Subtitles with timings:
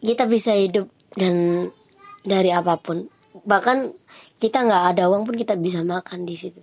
[0.00, 1.66] kita bisa hidup dan
[2.24, 3.08] dari apa pun
[3.44, 3.92] bahkan
[4.36, 6.60] kita nggak ada uang pun kita bisa makan di situ.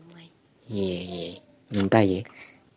[0.71, 1.29] Iya, iya.
[1.75, 2.23] Minta ya.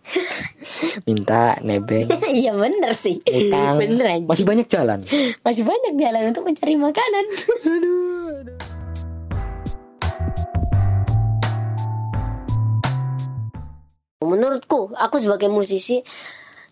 [1.09, 3.81] Minta nebeng, iya bener sih utang.
[3.81, 5.01] bener aja Masih banyak jalan.
[5.41, 7.25] masih banyak jalan untuk mencari makanan
[14.25, 16.01] menurutku aku sebagai musisi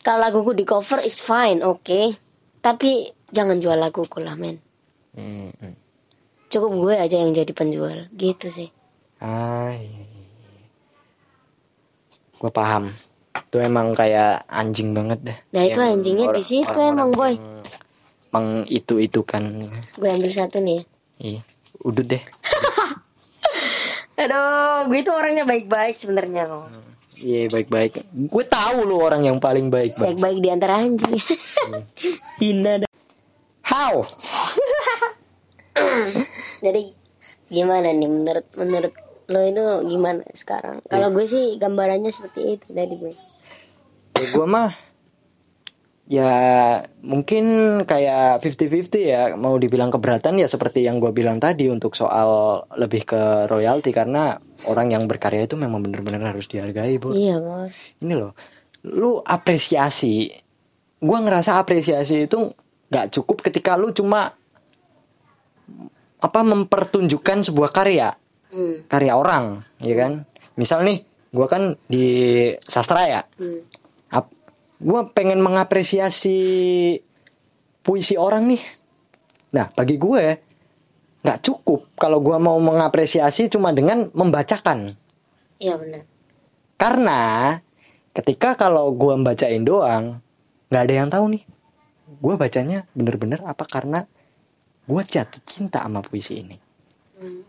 [0.01, 2.17] kalau laguku di cover it's fine oke
[2.63, 2.91] tapi
[3.29, 4.63] jangan jual laguku lah men
[5.13, 5.77] Hmm, hmm.
[6.49, 8.73] cukup gue aja yang jadi penjual gitu sih
[9.23, 10.67] Ah, iya, iya, iya.
[12.35, 12.91] Gue paham.
[13.39, 15.39] Itu emang kayak anjing banget dah.
[15.55, 17.39] Nah, itu anjingnya di situ emang, Boy.
[18.35, 19.47] Meng itu itu kan.
[19.95, 20.85] gue ambil satu nih ya.
[21.23, 21.41] Iya.
[21.87, 22.19] Udah deh.
[24.23, 26.67] aduh gue itu orangnya baik-baik sebenarnya kok
[27.23, 28.03] Iya baik-baik.
[28.27, 30.19] Gue tahu lu orang yang paling baik banget.
[30.19, 31.15] baik-baik di antara anjing
[32.43, 32.91] hina dah
[33.63, 34.03] How?
[36.65, 36.83] jadi
[37.47, 38.93] gimana nih menurut menurut
[39.31, 43.13] lo itu gimana sekarang kalau gue sih gambarannya seperti itu tadi gue
[44.19, 44.77] Ya gue mah
[46.11, 46.33] ya
[47.05, 47.45] mungkin
[47.87, 49.23] kayak 50-50 ya.
[49.39, 53.91] Mau dibilang keberatan ya seperti yang gue bilang tadi untuk soal lebih ke royalti.
[53.95, 54.35] Karena
[54.67, 57.15] orang yang berkarya itu memang benar-benar harus dihargai bu.
[57.15, 58.33] Iya bos ini loh
[58.83, 60.27] lu apresiasi
[60.99, 62.51] gua ngerasa apresiasi itu
[62.91, 64.35] nggak cukup ketika lu cuma
[66.23, 68.11] apa mempertunjukkan sebuah karya.
[68.53, 68.85] Hmm.
[68.85, 70.29] karya orang ya kan?
[70.61, 71.01] Misal nih
[71.33, 72.05] gua kan di
[72.69, 73.23] sastra ya.
[73.41, 73.65] Hmm.
[74.13, 74.29] Ap,
[74.83, 76.39] gua pengen mengapresiasi
[77.87, 78.63] puisi orang nih.
[79.55, 80.25] Nah bagi gue
[81.23, 84.99] nggak cukup kalau gua mau mengapresiasi cuma dengan membacakan.
[85.63, 86.03] Iya benar.
[86.77, 87.21] Karena
[88.13, 90.19] ketika kalau gua bacain doang
[90.69, 91.45] nggak ada yang tahu nih
[92.21, 94.05] gua bacanya bener-bener apa karena
[94.85, 96.59] gua jatuh cinta sama puisi ini.
[97.23, 97.47] Hmm.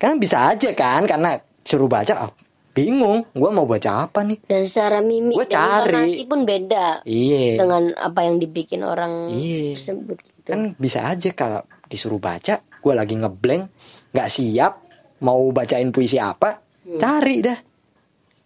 [0.00, 2.32] karena bisa aja kan karena suruh baca oh,
[2.78, 4.38] bingung gua mau baca apa nih?
[4.44, 6.22] Dan secara mimik Gue cari.
[6.22, 7.58] pun beda iya.
[7.58, 9.74] dengan apa yang dibikin orang Iya.
[9.74, 10.46] tersebut gitu.
[10.46, 13.66] Kan bisa aja kalau disuruh baca gua lagi ngeblank
[14.10, 14.72] nggak siap
[15.20, 16.96] mau bacain puisi apa Hmm.
[16.96, 17.58] cari dah.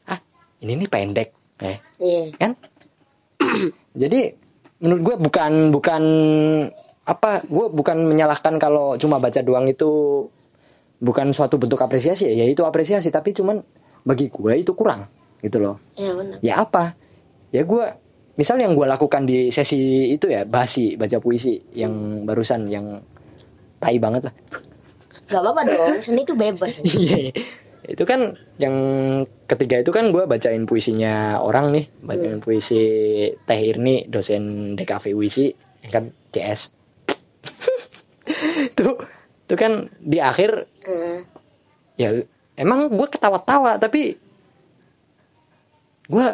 [0.08, 0.18] Ah
[0.60, 1.28] ini nih pendek
[1.60, 1.78] eh.
[2.00, 2.24] Iya.
[2.34, 2.52] Kan?
[4.02, 4.20] Jadi
[4.82, 6.02] menurut gue bukan bukan
[7.02, 10.26] apa gue bukan menyalahkan kalau cuma baca doang itu
[10.98, 13.58] bukan suatu bentuk apresiasi ya itu apresiasi tapi cuman
[14.02, 15.06] bagi gue itu kurang
[15.42, 15.76] gitu loh.
[15.98, 16.36] Iya benar.
[16.42, 16.94] Ya apa?
[17.50, 17.84] Ya gue
[18.38, 23.02] misal yang gue lakukan di sesi itu ya basi baca puisi yang barusan yang
[23.82, 24.34] tai banget lah.
[25.28, 26.80] Gak apa-apa dong seni itu bebas.
[27.82, 28.76] Iya, itu kan yang
[29.50, 32.78] ketiga itu kan gue bacain puisinya orang nih, bacain puisi
[33.42, 35.50] Teh Irni, dosen DKV WISI,
[35.90, 36.70] kan CS.
[38.78, 39.02] tuh,
[39.50, 41.22] tuh kan di akhir Hmm.
[41.94, 42.10] ya
[42.62, 44.14] emang gue ketawa-tawa tapi
[46.06, 46.26] gue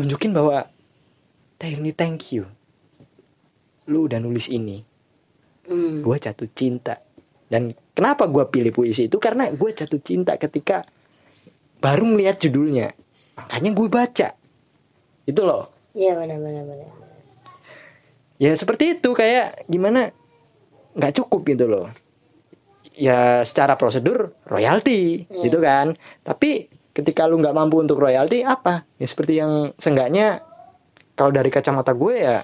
[0.00, 0.64] nunjukin bahwa
[1.60, 2.48] Teh Irni thank you,
[3.84, 4.80] lu udah nulis ini,
[5.68, 6.00] Hmm.
[6.00, 6.96] gue jatuh cinta.
[7.52, 9.20] Dan kenapa gue pilih puisi itu?
[9.20, 10.88] Karena gue jatuh cinta ketika
[11.84, 12.96] baru melihat judulnya.
[13.36, 14.28] Makanya gue baca.
[15.28, 15.68] Itu loh.
[15.92, 16.88] Iya benar benar benar.
[18.40, 19.12] Ya seperti itu.
[19.12, 20.14] Kayak gimana?
[20.96, 21.92] Nggak cukup gitu loh
[22.96, 25.42] ya secara prosedur royalti Iya.
[25.46, 25.94] gitu kan.
[26.22, 28.84] Tapi ketika lu nggak mampu untuk royalti apa?
[28.98, 30.42] Ya seperti yang seenggaknya
[31.14, 32.40] kalau dari kacamata gue ya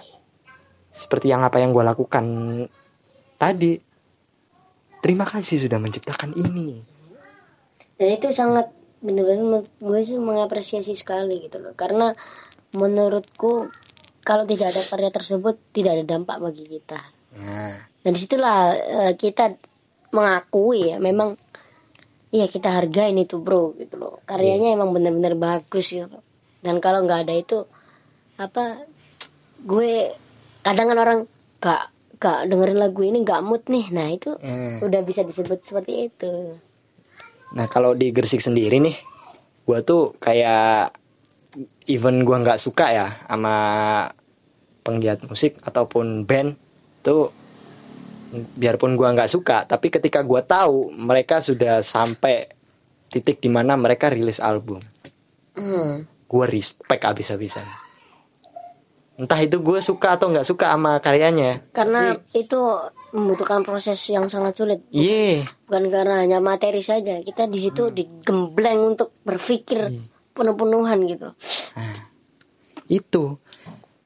[0.93, 2.25] seperti yang apa yang gue lakukan
[3.37, 3.77] tadi
[5.05, 6.81] terima kasih sudah menciptakan ini.
[7.97, 11.73] Dan itu sangat benar-benar gue sih mengapresiasi sekali gitu loh.
[11.77, 12.13] Karena
[12.73, 13.69] menurutku
[14.27, 16.99] kalau tidak ada karya tersebut tidak ada dampak bagi kita.
[17.39, 17.77] Nah.
[18.03, 19.55] Dan di situlah eh, kita
[20.15, 21.35] mengakui ya memang
[22.31, 26.25] iya kita hargain itu bro gitu loh karyanya emang benar-benar bagus gitu loh.
[26.61, 27.65] dan kalau nggak ada itu
[28.37, 28.83] apa
[29.65, 30.13] gue
[30.61, 31.21] kadang kan orang
[31.63, 34.81] gak gak dengerin lagu ini gak mood nih nah itu eh.
[34.85, 36.61] udah bisa disebut seperti itu
[37.55, 38.97] Nah kalau di Gersik sendiri nih,
[39.63, 40.91] gua tuh kayak
[41.87, 43.55] even gua nggak suka ya sama
[44.83, 46.59] penggiat musik ataupun band
[47.07, 47.31] tuh
[48.55, 52.51] biarpun gua nggak suka, tapi ketika gua tahu mereka sudah sampai
[53.11, 54.83] titik di mana mereka rilis album,
[55.55, 56.27] hmm.
[56.27, 57.65] gua respect abis-abisan.
[59.17, 61.65] Entah itu gue suka atau nggak suka sama karyanya.
[61.73, 62.61] karena itu
[63.17, 68.93] membutuhkan proses yang sangat sulit Iya, bukan karena hanya materi saja kita di situ digembleng
[68.93, 69.89] untuk berpikir
[70.37, 71.33] penuh-penuhan gitu
[72.87, 73.41] itu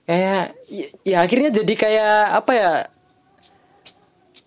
[0.07, 2.73] kayak ya, ya akhirnya jadi kayak apa ya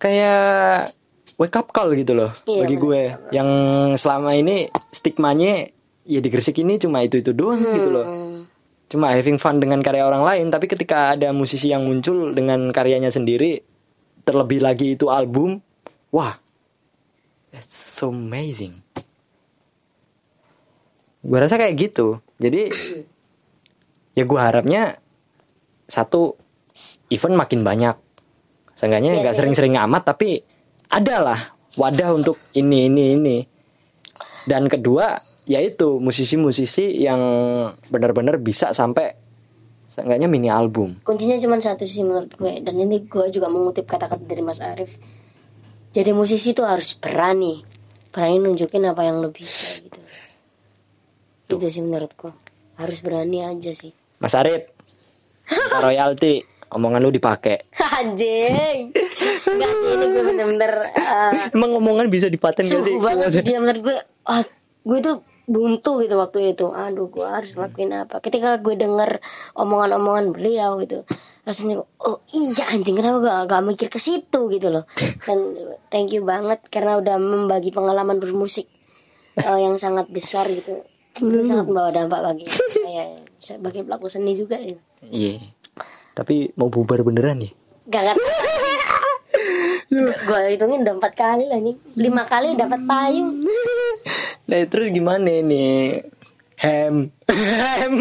[0.04, 0.92] kayak
[1.40, 3.02] wake up call gitu loh Iya, bagi gue.
[3.32, 3.48] yang
[3.96, 5.64] selama ini stigmanya
[6.04, 8.04] ya di Gresik ini cuma itu itu doang gitu loh.
[8.04, 8.22] Hmm.
[8.84, 13.08] cuma having fun dengan karya orang lain tapi ketika ada musisi yang muncul dengan karyanya
[13.08, 13.64] sendiri
[14.22, 15.58] terlebih lagi itu album
[16.10, 16.36] wah
[17.50, 18.76] that's so amazing.
[21.22, 22.20] Gue rasa kayak gitu.
[22.36, 22.68] Jadi
[24.12, 24.94] ya gue harapnya
[25.86, 26.36] satu
[27.08, 27.96] event makin banyak
[28.74, 29.40] seenggaknya Iya nggak sih.
[29.42, 30.42] sering-sering amat tapi
[30.90, 33.38] adalah wadah untuk ini ini ini.
[34.44, 35.16] Dan kedua
[35.48, 37.20] yaitu musisi-musisi yang
[37.88, 39.16] benar-benar bisa sampai
[39.88, 41.00] seenggaknya mini album.
[41.06, 44.98] Kuncinya cuma satu sih menurut gue dan ini gue juga mengutip kata-kata dari Mas Arief
[45.94, 47.62] jadi musisi itu harus berani.
[48.10, 49.98] Berani nunjukin apa yang lo bisa gitu.
[51.46, 52.34] Itu sih menurutku
[52.74, 53.94] harus berani aja sih.
[54.18, 54.66] Mas Arif
[55.78, 56.42] royalti
[56.74, 57.70] omongan lu dipakai
[58.02, 58.90] anjing.
[59.46, 62.98] Enggak sih ini gue bener-bener eh, emang omongan bisa dipaten gak sih?
[62.98, 64.42] banget dia menurut gue ah,
[64.82, 65.16] gue tuh
[65.46, 66.66] buntu gitu waktu itu.
[66.74, 68.18] Aduh gue harus lakuin apa?
[68.18, 69.22] Ketika gue denger
[69.54, 71.06] omongan-omongan beliau gitu
[71.44, 74.84] rasanya oh iya anjing kenapa gue gak mikir ke situ gitu loh.
[75.22, 75.54] Dan
[75.88, 78.66] thank you banget karena udah membagi pengalaman bermusik
[79.38, 80.82] eh, yang sangat besar gitu.
[81.14, 83.22] Itu sangat membawa dampak bagi saya.
[83.38, 84.80] Sebagai pelaku seni juga gitu.
[85.12, 85.36] iya
[86.14, 87.50] tapi mau bubar beneran ya
[87.84, 88.32] Gak ngerti.
[90.24, 91.76] Gue hitungin udah empat kali lah nih.
[91.94, 93.44] Lima kali dapat payung.
[94.44, 96.04] Nah terus gimana nih
[96.60, 97.94] Ham Ham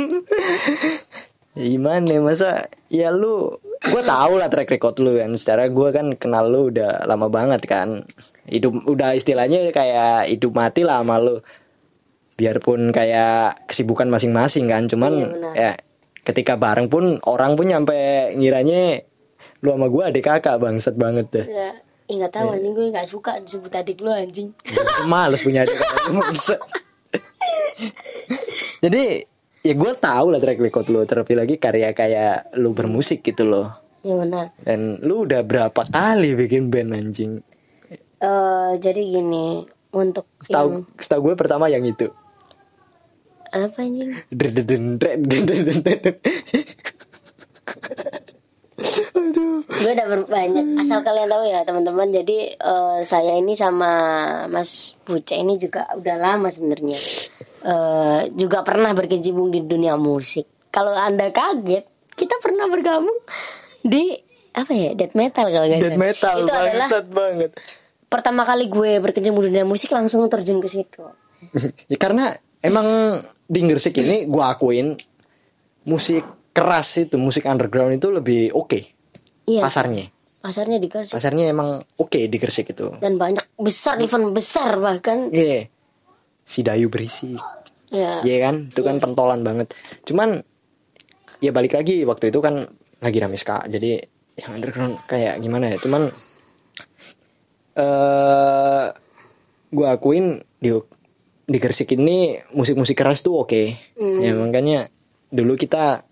[1.55, 2.19] ya Gimana?
[2.19, 5.31] Masa Ya lu Gue tau lah track record lu kan.
[5.35, 8.03] Secara gue kan kenal lu udah lama banget kan.
[8.43, 11.39] Hidup Udah istilahnya kayak Hidup mati lah sama lu.
[12.35, 15.53] Biarpun kayak Kesibukan masing-masing kan Cuman Iya, benar.
[15.55, 15.71] ya
[16.23, 17.93] Ketika bareng pun Orang pun nyampe
[18.35, 19.03] ngiranya
[19.63, 23.39] Lu sama gue adik kakak bangsat banget deh Ya, gak tahu anjing gue gak suka
[23.39, 24.51] disebut adik lu anjing.
[25.11, 25.79] Males punya adik.
[28.83, 29.23] Jadi
[29.63, 33.71] ya gue tahu lah track record lu terlebih lagi karya kayak lu bermusik gitu loh.
[34.03, 34.51] Ya benar.
[34.59, 37.39] Dan lu udah berapa kali bikin band anjing?
[38.19, 40.67] Eh Jadi gini Untuk yang setahu
[40.99, 42.11] setahu gue pertama yang itu
[43.53, 44.17] Apa anjing?
[44.33, 44.97] Drededen.
[49.63, 50.65] Gue udah banyak.
[50.81, 52.09] Asal kalian tahu ya teman-teman.
[52.09, 53.91] Jadi eh, saya ini sama
[54.47, 56.97] Mas Buce ini juga udah lama sebenarnya.
[57.63, 60.43] Eh, Juga pernah berkecimpung di dunia musik.
[60.67, 63.15] Kalau anda kaget Kita pernah bergabung
[63.79, 64.17] Di
[64.51, 66.01] apa ya death metal kalau nggak death salah.
[66.03, 67.51] metal itu adalah banget.
[68.05, 71.01] pertama kali gue berkecimpung di dunia musik langsung terjun ke situ.
[71.91, 72.33] Ya karena
[72.63, 74.95] emang di Gresik ini gue akuin
[75.83, 76.23] musik
[76.55, 78.79] keras itu musik underground itu lebih oke
[79.45, 80.07] iya pasarnya
[80.39, 85.27] pasarnya di Gresik pasarnya emang oke di Gresik itu dan banyak besar event besar bahkan
[85.29, 85.67] Iya.
[86.43, 87.39] Si Dayu berisik.
[87.87, 88.67] ya Iya kan?
[88.67, 89.71] Itu kan pentolan banget.
[90.03, 90.43] Cuman
[91.39, 92.67] ya balik lagi waktu itu kan
[92.99, 93.63] lagi rame ska.
[93.63, 93.95] Jadi
[94.35, 95.79] yang underground kayak gimana ya?
[95.79, 96.11] Cuman
[97.79, 98.85] eh
[99.71, 100.75] gua akuin di
[101.43, 103.63] di Gresik ini musik-musik keras tuh oke.
[103.97, 104.87] Ya makanya
[105.27, 106.05] dulu kita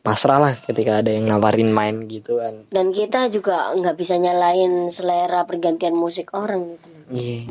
[0.00, 2.62] pasrah lah ketika ada yang nawarin main gitu kan.
[2.68, 7.50] dan kita juga nggak bisa nyalain selera pergantian musik orang gitu Iya.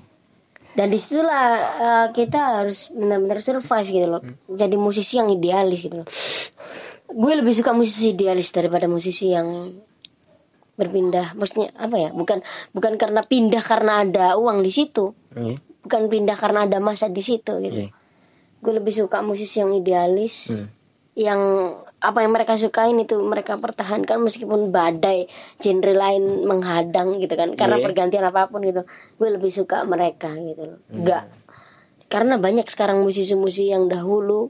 [0.72, 1.46] dan di situlah
[1.76, 6.08] eh, kita harus benar-benar survive gitu loh jadi musisi yang idealis gitu loh
[7.12, 9.76] gue lebih suka musisi idealis daripada musisi yang
[10.76, 12.40] berpindah maksudnya apa ya bukan
[12.72, 15.60] bukan karena pindah karena ada uang di situ Iya.
[15.86, 17.90] Bukan pindah karena ada masa di situ gitu Iya.
[18.60, 20.68] gue lebih suka musisi yang idealis Hmm.
[21.16, 21.42] yang
[21.98, 25.26] apa yang mereka sukain itu mereka pertahankan meskipun badai
[25.58, 27.86] genre lain menghadang gitu kan karena Iya.
[27.86, 28.84] pergantian apa pun gitu
[29.16, 31.30] gue lebih suka mereka gitu loh enggak
[32.06, 34.50] karena banyak sekarang musisi-musisi yang dahulu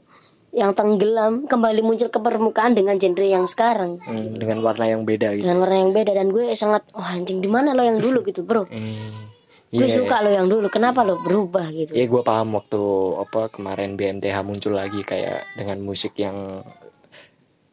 [0.50, 5.32] yang tenggelam kembali muncul ke permukaan dengan genre yang sekarang Hmm, dengan warna yang beda
[5.32, 5.44] gitu.
[5.44, 8.40] dengan warna yang beda dan gue sangat oh anjing di mana lo yang dulu gitu
[8.40, 9.25] bro Hmm.
[9.72, 9.98] Gue Iya.
[10.02, 10.70] suka lo yang dulu.
[10.70, 11.90] Kenapa lo berubah gitu?
[11.90, 12.80] Ya gue paham waktu
[13.18, 16.62] apa kemarin BMTH muncul lagi kayak dengan musik yang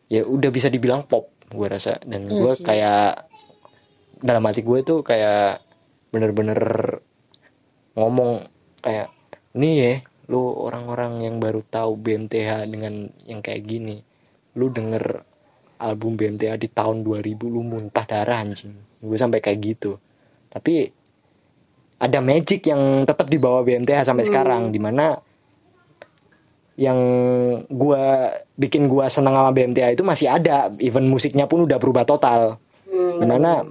[0.09, 2.01] ya udah bisa dibilang pop gue rasa.
[2.01, 3.11] Dan Iya gue kayak
[4.23, 5.61] dalam hati gue tuh kayak
[6.09, 6.59] bener-bener
[7.93, 8.45] ngomong
[8.81, 9.13] kayak
[9.53, 9.93] nih ya
[10.31, 13.99] lu orang-orang yang baru tahu BMTH dengan yang kayak gini
[14.55, 15.21] lu denger
[15.83, 18.71] album BMTH di tahun 2000 lu muntah darah anjing.
[19.03, 19.99] Gue sampai kayak gitu.
[20.47, 21.02] Tapi
[21.99, 24.31] ada magic yang tetap dibawa BMTH sampai Hmm.
[24.33, 25.17] sekarang di mana
[26.73, 26.97] yang
[27.69, 30.73] gua bikin gua senang sama BMTA itu masih ada.
[30.81, 32.57] Even musiknya pun udah berubah total.
[32.89, 33.61] Hmm, di mana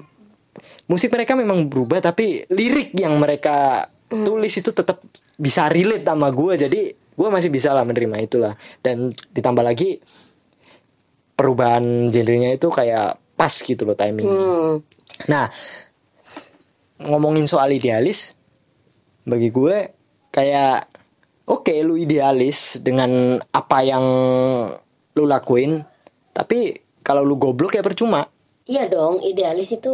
[0.87, 5.03] musik mereka memang berubah tapi lirik yang mereka tulis itu tetap
[5.35, 6.55] bisa relate sama gua.
[6.55, 8.55] Jadi gua masih bisa lah menerima itulah.
[8.79, 9.99] Dan ditambah lagi
[11.35, 14.75] perubahan genrenya itu kayak pas gitu loh timing Hmm.
[15.27, 15.47] Nah,
[17.07, 18.35] ngomongin soal idealis,
[19.27, 19.91] bagi gue
[20.33, 20.87] kayak
[21.47, 24.05] oke lu idealis dengan apa yang
[25.13, 25.83] lu lakuin,
[26.33, 28.25] tapi kalau lu goblok ya percuma.
[28.65, 29.91] Iya dong, idealis itu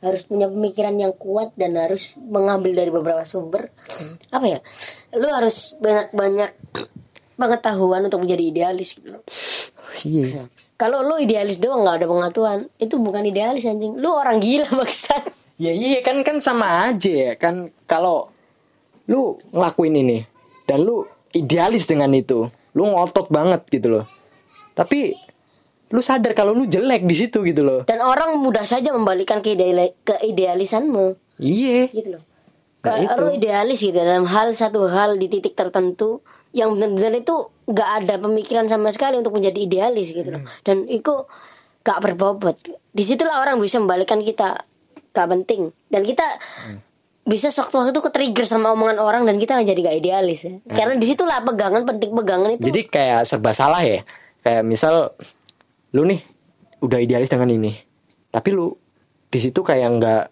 [0.00, 3.68] harus punya pemikiran yang kuat dan harus mengambil dari beberapa sumber.
[4.32, 4.58] Apa ya?
[5.12, 6.50] Lu harus banyak-banyak
[7.36, 9.16] pengetahuan untuk menjadi idealis gitu.
[9.16, 9.24] loh.
[10.04, 10.48] Iya.
[10.80, 14.00] Kalau lu idealis doang nggak ada pengetahuan, itu bukan idealis anjing.
[14.00, 15.39] Lu orang gila maksud.
[15.60, 18.32] Ya iya kan kan sama aja ya kan kalau
[19.04, 20.18] lu ngelakuin ini
[20.64, 21.04] dan lu
[21.36, 24.04] idealis dengan itu, lu ngotot banget gitu loh.
[24.72, 25.12] Tapi
[25.90, 27.80] lu sadar kalau lu jelek di situ gitu loh.
[27.84, 31.90] Dan orang mudah saja membalikan ke, ideali- ke idealisanmu Iya.
[31.92, 32.22] gitu loh.
[32.80, 36.24] Nah, Kalau idealis gitu dalam hal satu hal di titik tertentu
[36.56, 37.36] yang benar-benar itu
[37.68, 40.42] nggak ada pemikiran sama sekali untuk menjadi idealis gitu loh.
[40.64, 41.28] Dan itu
[41.80, 42.56] gak berbobot.
[42.92, 44.64] Di situlah orang bisa membalikan kita
[45.10, 46.24] gak penting dan kita
[47.20, 50.54] bisa sewaktu-waktu ke trigger sama omongan orang dan kita jadi gak idealis ya.
[50.66, 52.64] Karena di situlah pegangan penting pegangan itu.
[52.66, 54.02] Jadi kayak serba salah ya.
[54.40, 55.14] Kayak misal
[55.92, 56.20] lu nih
[56.80, 57.76] udah idealis dengan ini,
[58.32, 58.72] tapi lu
[59.28, 60.24] di situ kayak nggak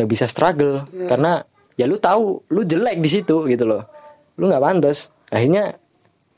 [0.00, 1.44] nggak bisa struggle karena
[1.76, 3.84] ya lu tahu lu jelek di situ gitu loh.
[4.40, 5.12] Lu nggak pantas.
[5.28, 5.76] Akhirnya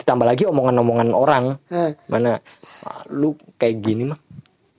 [0.03, 2.43] ditambah lagi omongan-omongan orang Nah, mana
[2.83, 4.19] "Ah, lu kayak gini mah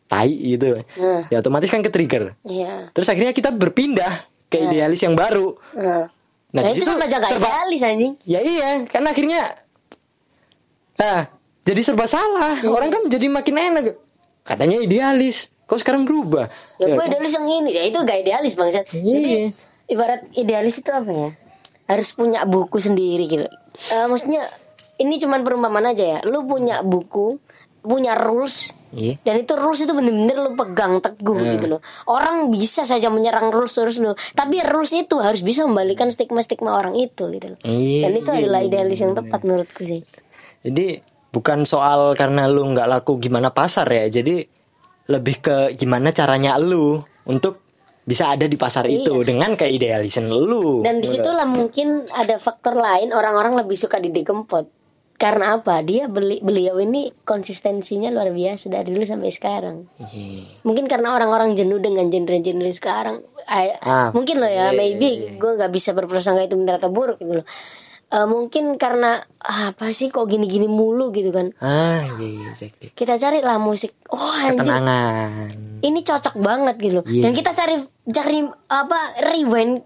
[0.05, 0.77] tai gitu.
[0.93, 2.35] nah, Ya otomatis kan ke trigger.
[2.43, 2.87] iya.
[2.89, 4.11] Terus akhirnya kita berpindah
[4.45, 5.55] ke idealis yang baru.
[5.73, 6.07] Nah,
[6.53, 8.13] Nah, Nah, itu sama jaga serba- idealis anjing.
[8.23, 9.41] Ya iya, kan akhirnya
[10.95, 11.25] Nah,
[11.63, 12.55] jadi serba salah.
[12.55, 12.69] Iya.
[12.69, 13.97] Orang kan jadi makin enak.
[14.43, 15.49] Katanya idealis.
[15.63, 16.45] Kok sekarang berubah?
[16.77, 17.09] Ya, Ya gue kan?
[17.09, 18.85] idealis yang ini ya itu gak idealis bangsat.
[18.91, 19.01] Iya.
[19.01, 19.33] Jadi
[19.87, 21.29] ibarat idealis itu apa ya?
[21.85, 23.47] Harus punya buku sendiri gitu.
[23.89, 24.45] Eh, maksudnya
[24.95, 26.19] ini cuman perumpamaan aja ya.
[26.21, 27.41] Lu punya buku,
[27.81, 29.17] punya rules Iya.
[29.25, 31.81] dan itu rules itu bener-bener lu pegang teguh gitu loh.
[32.05, 36.93] Orang bisa saja menyerang rules rules lu, tapi rules itu harus bisa membalikan stigma-stigma orang
[36.93, 37.59] itu gitu loh.
[37.65, 40.05] Iya, Dan itu iya, adalah iya, idealis yang tepat menurutku sih.
[40.61, 41.01] Jadi
[41.33, 44.05] bukan soal karena lu nggak laku gimana pasar ya.
[44.13, 44.45] Jadi
[45.09, 47.65] lebih ke gimana caranya lu untuk
[48.03, 50.83] bisa ada di pasar itu dengan keidealisan lu.
[50.83, 50.91] Iya.
[50.91, 54.82] Dan di situlah mungkin ada faktor lain orang-orang lebih suka di Dekempot.
[55.23, 55.79] Karena apa?
[55.79, 59.87] Dia beli beliau ini konsistensinya luar biasa dari dulu sampai sekarang.
[59.95, 60.59] Iya.
[60.61, 63.23] Mungkin karena orang-orang jenuh dengan genre-genre sekarang.
[63.45, 67.39] I- Ah, mungkin loh ya, maybe gue nggak bisa berprasangka itu benar atau buruk gitu
[67.39, 67.47] loh.
[68.09, 71.55] Eh, mungkin karena ah, apa sih kok gini-gini mulu gitu kan.
[71.57, 72.67] Ah, iya, iya.
[72.91, 73.95] Kita carilah musik.
[74.09, 75.79] Oh anjing, Ketenangan.
[75.81, 77.05] ini cocok banget gitu loh.
[77.07, 77.23] Iya.
[77.23, 77.75] Dan kita cari
[78.05, 78.39] cari
[78.69, 79.81] apa rewind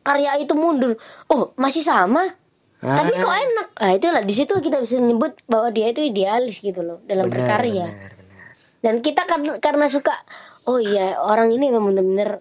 [0.00, 0.96] karya itu mundur.
[1.28, 2.39] Oh, masih sama.
[2.80, 3.04] Ah.
[3.04, 3.68] Tapi kok enak.
[3.76, 7.88] Ah, itulah di situ kita bisa nyebut bahwa dia itu idealis gitu loh dalam berkarya.
[7.92, 8.52] Benar, benar.
[8.80, 10.16] Dan kita kan karena suka
[10.64, 12.40] oh iya orang ini memang benar-benar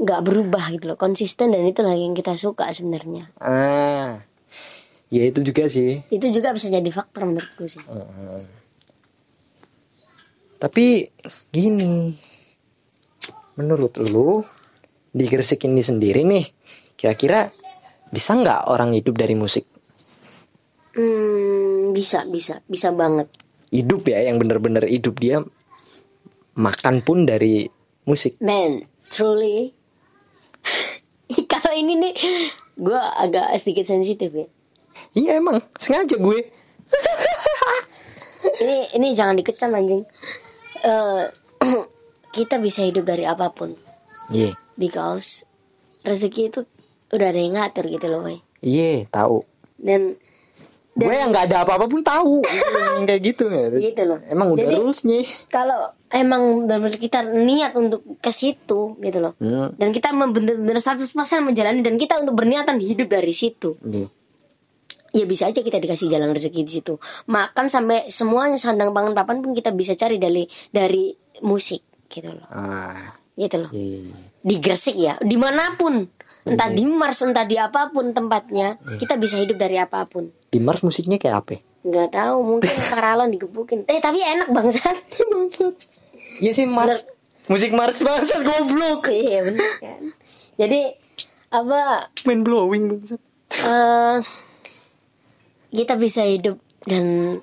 [0.00, 3.30] nggak berubah gitu loh, konsisten dan itulah yang kita suka sebenarnya.
[3.38, 4.24] Ah.
[5.10, 6.06] Ya itu juga sih.
[6.06, 7.82] Itu juga bisa jadi faktor menurutku sih.
[10.60, 11.08] Tapi
[11.50, 12.14] gini,
[13.58, 14.46] menurut lu
[15.10, 16.46] di Gresik ini sendiri nih,
[16.94, 17.50] kira-kira
[18.10, 19.64] bisa nggak orang hidup dari musik?
[20.94, 23.30] Hmm, bisa, bisa, bisa banget.
[23.70, 25.42] Hidup ya, yang bener-bener hidup dia
[26.58, 27.70] makan pun dari
[28.04, 28.36] musik.
[28.42, 29.70] Man, truly.
[31.50, 32.14] Kalau ini nih,
[32.74, 34.46] gue agak sedikit sensitif ya.
[35.14, 36.38] Iya emang, sengaja gue.
[38.40, 40.02] Ini ini jangan dikecam anjing.
[40.80, 41.24] Eh,
[42.36, 43.76] kita bisa hidup dari apa pun,
[44.32, 45.44] Iya, because
[46.04, 46.60] rezeki itu
[47.10, 48.38] udah ada yang ngatur gitu loh, boy.
[48.60, 49.42] iya tahu.
[49.76, 50.14] Dan
[50.90, 53.72] Gue yang nggak ada apa-apa pun tahu yang kayak gitu ya.
[53.72, 54.18] gitu loh.
[54.26, 55.22] Emang udah Jadi, rulesnya.
[55.48, 59.32] Kalau emang benar kita niat untuk ke situ gitu loh.
[59.38, 61.08] Hmm, Dan kita benar-benar 100%
[61.40, 63.78] menjalani dan kita untuk berniatan hidup dari situ.
[63.82, 64.10] iya.
[65.10, 66.94] ya bisa aja kita dikasih jalan rezeki di situ
[67.26, 72.46] makan sampai semuanya sandang pangan papan pun kita bisa cari dari dari musik gitu loh
[72.46, 74.06] Ah, gitu loh iya.
[74.06, 74.14] iya.
[74.38, 76.06] di Gresik ya di mana pun
[76.42, 80.58] entah di Mars entah di apa pun tempatnya kita bisa hidup dari apa pun Di
[80.58, 81.56] Mars musiknya kayak apa?
[81.80, 84.96] nggak tahu mungkin paralon digebukin eh tapi enak bangsat
[85.32, 85.74] Bangsat.
[86.38, 87.08] Iya sih Mars.
[87.46, 89.08] Musik Mars bangsat goblok.
[89.08, 90.02] iya bener kan
[90.56, 90.96] jadi
[91.50, 93.20] apa Main blowing bangsat.
[93.64, 94.18] eh
[95.70, 97.38] kita bisa hidup dan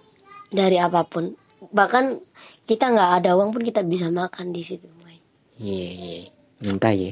[0.49, 1.33] dari apa pun
[1.69, 2.19] bahkan
[2.63, 4.87] kita nggak ada uang pun kita bisa makan di situ.
[5.57, 6.21] Iya, iya.
[6.61, 7.09] Minta ya.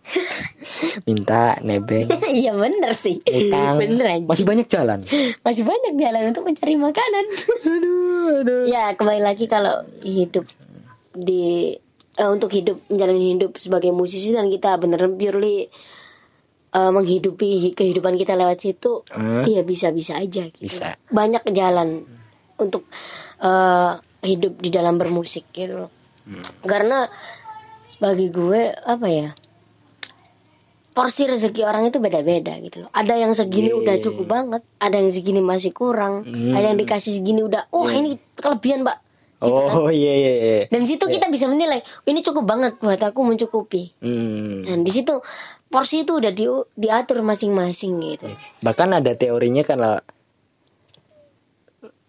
[1.06, 3.76] Minta nebeng, iya bener sih utang.
[3.82, 5.00] bener aja Masih banyak jalan.
[5.40, 7.24] masih banyak jalan untuk mencari makanan
[7.60, 8.64] Aduh, aduh.
[8.66, 10.48] ya kembali lagi kalau hidup
[11.12, 11.74] di
[12.12, 15.68] eh, untuk hidup menjalani hidup sebagai musisi dan kita bener purely
[16.70, 19.44] eh, menghidupi kehidupan kita lewat situ Hmm.
[19.44, 20.64] iya bisa bisa aja gitu.
[20.64, 20.96] Bisa.
[21.06, 22.02] banyak jalan
[22.56, 22.88] untuk
[23.38, 23.92] eh,
[24.22, 25.90] hidup di dalam bermusik gitu loh
[26.20, 26.44] Hmm.
[26.62, 27.08] karena
[27.96, 29.28] bagi gue apa ya
[31.00, 33.80] porsi rezeki orang itu beda-beda gitu loh ada yang segini Iya.
[33.80, 36.52] udah cukup banget ada yang segini masih kurang Hmm.
[36.52, 39.00] ada yang dikasih segini udah oh ini kelebihan mbak
[39.40, 40.60] Oh iya iya iya.
[40.68, 44.60] dan situ kita bisa menilai ini cukup banget buat aku mencukupi Hmm.
[44.60, 45.16] dan di situ
[45.66, 46.44] porsi itu udah di,
[46.76, 48.28] diatur masing-masing gitu
[48.60, 49.96] Bahkan ada teorinya kan lah.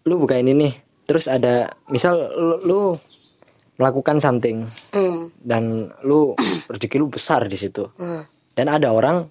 [0.02, 2.80] Lu buka ini nih, terus ada misal lu, lu
[3.78, 5.62] melakukan something Hmm, dan
[6.02, 6.34] lu
[6.68, 7.86] rezeki lu besar di situ.
[7.96, 9.24] hmm, Dan ada orang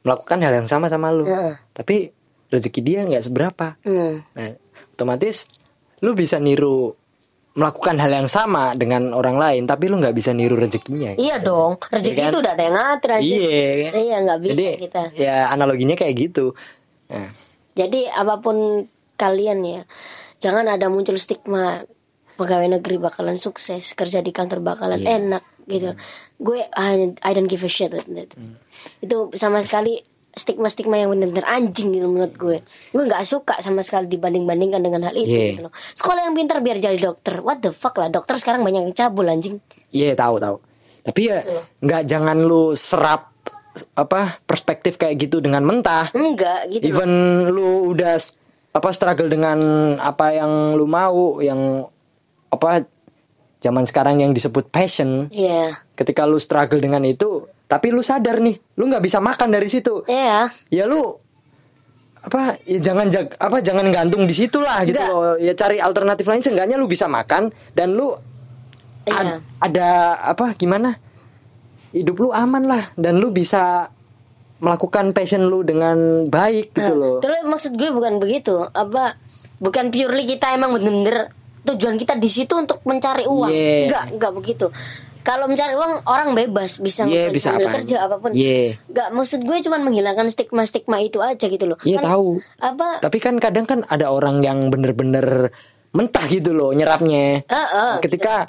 [0.00, 1.58] melakukan hal yang sama sama lu, Heeh.
[1.72, 2.14] tapi
[2.46, 3.74] rezeki dia nggak seberapa.
[3.82, 4.14] hmm.
[4.32, 4.50] Nah,
[4.92, 5.50] otomatis
[5.98, 6.94] lu bisa niru
[7.52, 11.16] melakukan hal yang sama dengan orang lain, tapi lu nggak bisa niru rezekinya.
[11.16, 12.28] iya dong rezeki Iya kan?
[12.28, 13.88] itu udah ada yang ngatur aja Iya.
[13.96, 16.52] iya nggak bisa Jadi kita ya analoginya kayak gitu.
[17.08, 17.30] Nah,
[17.72, 18.84] Jadi apa pun
[19.16, 19.82] kalian ya,
[20.38, 21.80] jangan ada muncul stigma
[22.36, 25.16] pegawai negeri bakalan sukses, kerja di kantor bakalan Iya.
[25.18, 25.92] enak gitu.
[26.38, 27.90] Gue I, I don't give a shit.
[27.92, 28.58] Hmm.
[28.98, 30.00] Itu sama sekali
[30.36, 32.58] stigma-stigma yang benar-benar anjing gitu menurut gue.
[32.92, 35.46] Gue nggak suka sama sekali dibanding-bandingkan dengan hal itu Iya.
[35.56, 35.72] gitu loh.
[35.96, 37.40] Sekolah yang pintar biar jadi dokter.
[37.40, 39.64] What the fuck lah, dokter sekarang banyak yang cabul anjing.
[39.90, 40.56] Iya tahu tahu.
[41.06, 41.56] Tapi ya Gitu
[41.88, 43.32] nggak jangan lu serap
[43.92, 46.12] apa perspektif kayak gitu dengan mentah.
[46.12, 46.84] Enggak gitu.
[46.84, 46.88] loh.
[46.92, 47.10] Even
[47.52, 48.16] lu udah
[48.76, 49.56] apa struggle dengan
[49.96, 51.88] apa yang lu mau, yang
[52.52, 52.84] apa
[53.66, 55.26] zaman sekarang yang disebut passion.
[55.28, 55.74] Iya.
[55.92, 60.06] Ketika lu struggle dengan itu, tapi lu sadar nih, lu nggak bisa makan dari situ.
[60.06, 60.46] Iya.
[60.70, 61.18] Ya lu
[62.16, 65.34] apa ya jangan jag, apa jangan gantung di situ lah gitu loh.
[65.36, 68.14] Ya cari alternatif lain seenggaknya lu bisa makan dan lu
[69.06, 69.38] Iya.
[69.38, 69.88] ad- ada
[70.26, 70.98] apa gimana
[71.90, 73.86] hidup lu aman lah dan lu bisa
[74.58, 78.66] melakukan passion lu dengan baik gitu loh Terus maksud gue bukan begitu.
[78.66, 79.14] Apa
[79.56, 81.30] bukan purely kita emang bener-bener
[81.66, 83.50] tujuan kita di situ untuk mencari uang.
[83.50, 83.90] Yeah.
[83.90, 84.66] Enggak, enggak begitu.
[85.26, 88.30] Kalau mencari uang orang bebas bisa ngelakuin bisa sambil apa kerja apa pun.
[88.30, 91.78] Enggak, maksud gue cuman menghilangkan stigma-stigma itu aja gitu loh.
[91.82, 92.28] Iya Kan tahu
[92.62, 92.88] Apa?
[93.02, 95.50] tapi kan kadang kan ada orang yang bener-bener
[95.96, 98.46] mentah gitu loh nyerapnya Eh, eh, ketika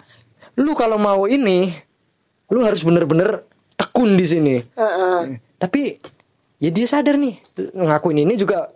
[0.59, 1.71] lu kalau mau ini
[2.51, 3.47] lu harus bener-bener
[3.79, 5.19] tekun di sini eh, eh.
[5.55, 5.95] tapi
[6.59, 7.39] ya dia sadar nih
[7.71, 8.67] ngakuin ini juga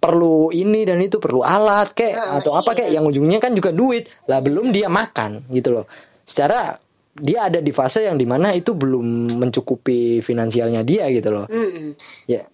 [0.00, 2.76] perlu ini dan itu perlu alat kayak Ah, atau apa iya.
[2.80, 4.08] kayak yang ujungnya kan juga duit.
[4.26, 5.84] Lah belum dia makan gitu loh.
[6.24, 6.72] Secara
[7.12, 11.44] dia ada di fase yang di mana itu belum mencukupi finansialnya dia gitu loh.
[11.52, 11.92] Mm-mm.
[12.24, 12.48] ya.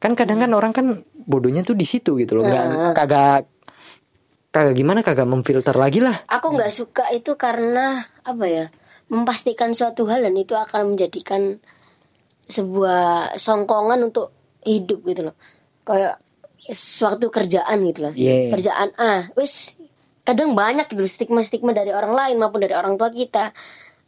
[0.00, 2.48] Kan kadang kan orang kan bodohnya tuh di situ gitu loh.
[2.48, 3.40] Nggak kagak
[4.56, 6.16] kagak gimana kagak memfilter lagi lah.
[6.32, 8.66] Aku nggak suka itu karena apa ya?
[9.12, 11.60] Memastikan suatu hal dan itu akan menjadikan
[12.48, 14.32] sebuah songkongan untuk
[14.64, 15.36] hidup gitu loh.
[15.86, 16.18] Kayak
[16.70, 18.12] suatu kerjaan gitu loh.
[18.14, 18.54] Iya.
[18.54, 19.78] Kerjaan ah, wis
[20.26, 23.54] kadang banyak gitu stigma-stigma dari orang lain maupun dari orang tua kita.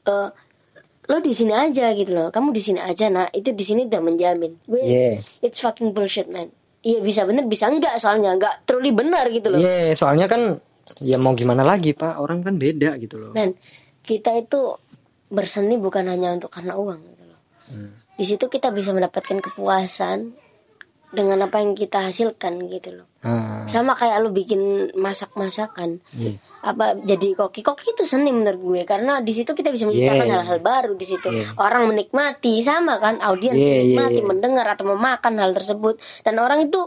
[0.07, 0.29] Eh
[1.09, 2.29] lo di sini aja gitu loh.
[2.29, 4.53] Kamu di sini aja nah, itu di sini udah menjamin.
[4.69, 5.25] Gue Iya.
[5.41, 6.53] it's fucking bullshit man.
[6.85, 9.59] Iya bisa bener bisa enggak soalnya enggak truly benar gitu loh.
[9.59, 10.61] Iya, soalnya kan
[11.03, 13.53] ya mau gimana lagi pak orang kan beda gitu loh Men,
[14.01, 14.73] kita itu
[15.29, 17.41] berseni bukan hanya untuk karena uang gitu loh.
[17.69, 17.93] Hmm.
[18.17, 20.33] Di situ kita bisa mendapatkan kepuasan
[21.09, 23.09] dengan apa yang kita hasilkan gitu loh.
[23.25, 25.99] Ah, Sama kayak lu bikin masak-masakan.
[26.15, 26.37] iya.
[26.63, 27.65] Apa jadi koki?
[27.65, 30.37] Koki itu seni menurut gue karena di situ kita bisa menciptakan Yeah.
[30.39, 31.29] hal-hal baru di situ.
[31.33, 31.51] Yeah.
[31.57, 34.27] Orang menikmati sama kan audiens Yeah, yeah, menikmati, yeah.
[34.29, 36.87] mendengar atau memakan hal tersebut dan orang itu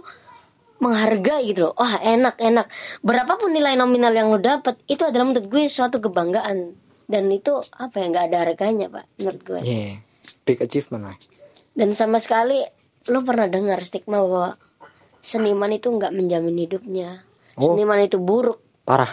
[0.82, 1.74] menghargai gitu loh.
[1.78, 2.66] Wah, enak, enak.
[3.06, 6.74] Berapapun nilai nominal yang lo dapat, itu adalah menurut gue suatu kebanggaan.
[7.06, 9.60] Dan itu apa ya nggak ada harganya, Pak, menurut gue.
[9.62, 10.02] Iya,
[10.42, 11.18] big achievement lah.
[11.78, 12.66] Dan sama sekali
[13.10, 14.60] lo pernah dengar stigma bahwa
[15.22, 17.26] seniman itu nggak menjamin hidupnya.
[17.58, 17.74] Oh.
[17.74, 19.10] Seniman itu buruk, Parah.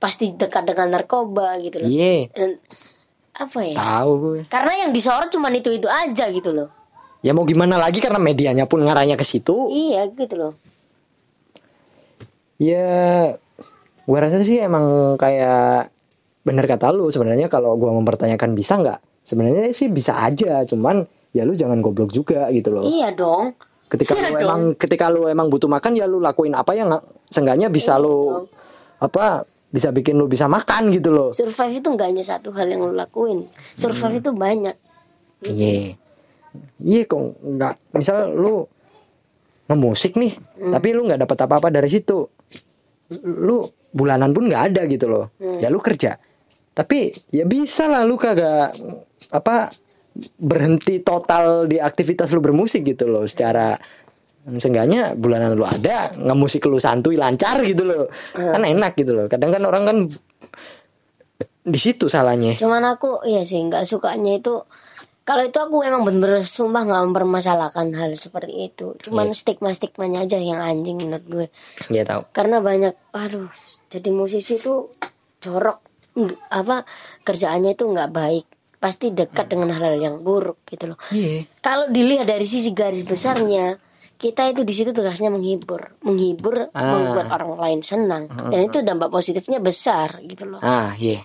[0.00, 1.88] pasti dekat dengan narkoba gitu loh.
[1.88, 2.60] Iya, Dan
[3.36, 3.76] apa ya?
[3.76, 4.40] tahu gue.
[4.48, 6.68] Karena yang disorot cuman itu-itu aja gitu loh.
[7.24, 9.72] Ya mau gimana lagi karena medianya pun ngarahnya ke situ.
[9.72, 10.52] Iya gitu loh.
[12.56, 13.36] Ya,
[14.08, 15.92] gua rasa sih emang kayak
[16.46, 19.00] bener kata lu sebenarnya kalau gua mempertanyakan bisa nggak?
[19.26, 21.04] Sebenarnya sih bisa aja, cuman
[21.36, 22.82] ya lu jangan goblok juga gitu loh.
[22.82, 23.52] Iya dong.
[23.86, 24.42] ketika Iya lu dong.
[24.42, 26.90] emang ketika lu emang butuh makan ya lu lakuin apa yang
[27.26, 28.44] seenggaknya bisa Iya lu dong.
[28.98, 29.24] apa
[29.68, 32.90] bisa bikin lu bisa makan gitu loh survive itu nggak hanya satu hal yang lo
[32.90, 34.74] lakuin survive itu banyak
[35.38, 35.94] Iya.
[36.80, 38.64] Iya kok nggak misal lu
[39.66, 40.72] ngemusik nih, Hmm.
[40.72, 42.24] tapi lu nggak dapat apa-apa dari situ.
[43.22, 45.28] Lu bulanan pun nggak ada gitu loh.
[45.36, 45.58] Hmm.
[45.58, 46.16] Ya lu kerja.
[46.72, 48.72] Tapi ya bisa lah lu kagak
[49.28, 49.68] apa
[50.36, 53.24] berhenti total di aktivitas lu bermusik gitu loh.
[53.24, 53.76] Secara
[54.46, 58.06] Seenggaknya bulanan lu ada ngemusik lu santuy lancar gitu loh.
[58.30, 58.54] Hmm.
[58.54, 59.26] kan enak gitu loh.
[59.26, 59.98] Kadang kan orang kan
[61.66, 62.54] di situ salahnya.
[62.54, 64.62] Cuman aku iya sih nggak sukanya itu
[65.26, 68.94] kalau itu aku emang bener-bener sumpah nggak mempermasalahkan hal seperti itu.
[69.02, 71.46] Cuman stigma stigmanya aja yang anjing menurut gue.
[71.90, 73.50] Ya tahu karena banyak aduh
[73.90, 74.94] jadi musisi itu
[75.42, 75.82] jorok.
[76.54, 76.86] Apa
[77.26, 80.98] kerjaannya itu nggak baik pasti dekat dengan hal-hal yang buruk gitu loh.
[81.10, 81.48] Iya.
[81.60, 83.76] Kalau dilihat dari sisi garis besarnya
[84.16, 86.96] kita itu di situ tugasnya menghibur menghibur Ah.
[86.96, 88.24] membuat orang lain senang.
[88.48, 90.60] Dan itu dampak positifnya besar gitu loh.
[90.60, 91.20] Ah iya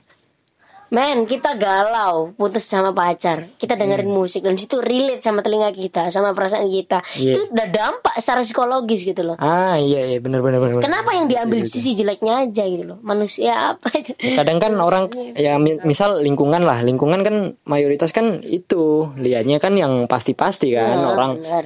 [0.92, 6.08] men kita galau putus sama pacar kita dengerin musik dan situ relate sama telinga kita
[6.08, 7.32] sama perasaan kita Iya.
[7.32, 10.82] itu udah dampak secara psikologis gitu loh Ah iya iya benar benar benar.
[10.82, 15.56] kenapa yang diambil sisi jeleknya aja gitu loh manusia apa itu Kadang kan orang ya
[15.56, 18.82] mi- misal lingkungan lah, lingkungan kan mayoritas kan itu
[19.16, 21.66] lihatnya kan yang pasti-pasti kan Nah, orang benar.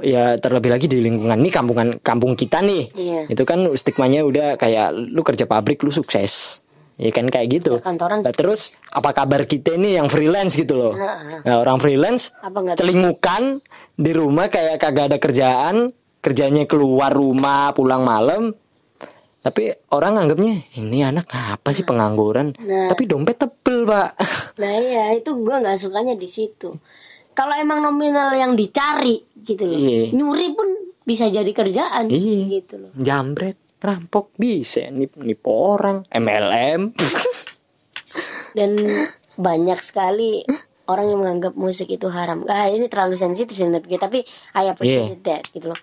[0.00, 2.90] ya terlebih lagi di lingkungan nih kampungan kampung kita nih.
[2.90, 3.20] Iya.
[3.28, 6.64] Itu kan stigmanya udah kayak lu kerja pabrik lu sukses.
[7.00, 7.80] Ya kan kayak gitu.
[7.80, 10.92] Kantoran Nah, terus apa kabar kita ini yang freelance gitu loh.
[10.92, 12.36] Nah, orang freelance
[12.76, 15.88] celingukan di rumah kayak kagak ada kerjaan
[16.20, 18.52] kerjanya keluar rumah pulang malam
[19.40, 22.92] tapi orang anggapnya ini anak apa sih pengangguran Nah.
[22.92, 24.12] tapi dompet tebel pak
[24.56, 26.68] Nah iya itu gue nggak sukanya di situ.
[27.32, 30.12] Kalau emang nominal yang dicari gitu loh, Iya.
[30.12, 30.68] nyuri pun
[31.02, 32.60] bisa jadi kerjaan Iya.
[32.60, 32.92] gitu loh.
[32.94, 36.92] jambret rampok bisa nip nipu orang MLM
[38.56, 38.70] Dan
[39.38, 40.42] banyak sekali
[40.90, 42.42] orang yang menganggap musik itu haram.
[42.50, 44.26] Ah ini terlalu sensitif sih menurut gue, tapi
[44.58, 45.78] I appreciate that gitu loh.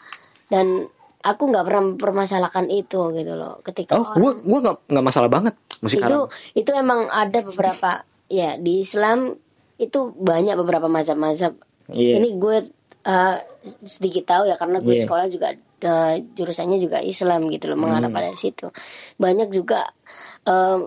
[0.51, 0.83] Dan
[1.23, 3.63] aku nggak pernah mempermasalahkan itu gitu loh.
[3.63, 8.03] Ketika oh gua gua nggak nggak masalah banget musik itu haram itu emang ada beberapa
[8.27, 9.39] ya di Islam
[9.79, 11.55] itu banyak beberapa mazhab-mazhab
[11.87, 12.19] Iya.
[12.19, 12.67] ini gue
[13.07, 13.35] uh,
[13.81, 15.03] sedikit tahu ya karena gue Iya.
[15.07, 15.47] sekolah juga
[15.83, 18.17] uh, jurusannya juga Islam gitu loh mengarah Hmm.
[18.17, 18.67] pada situ.
[19.15, 19.87] Banyak juga
[20.43, 20.85] um,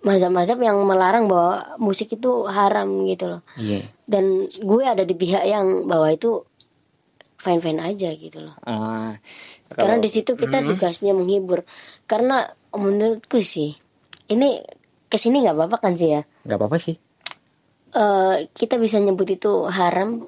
[0.00, 3.42] mazhab-mazhab yang melarang bahwa musik itu haram gitu loh.
[3.56, 3.88] Iya.
[4.04, 6.44] Dan gue ada di pihak yang bahwa itu
[7.34, 8.56] fine fine aja gitu loh.
[8.62, 9.16] Ah,
[9.70, 11.64] karena kalau- di situ kita tugasnya menghibur.
[12.04, 13.72] Karena menurutku sih
[14.26, 14.60] ini
[15.06, 16.22] ke sini nggak apa-apa kan sih ya?
[16.44, 16.96] Nggak apa-apa sih.
[17.94, 20.26] Eh, kita bisa nyebut itu haram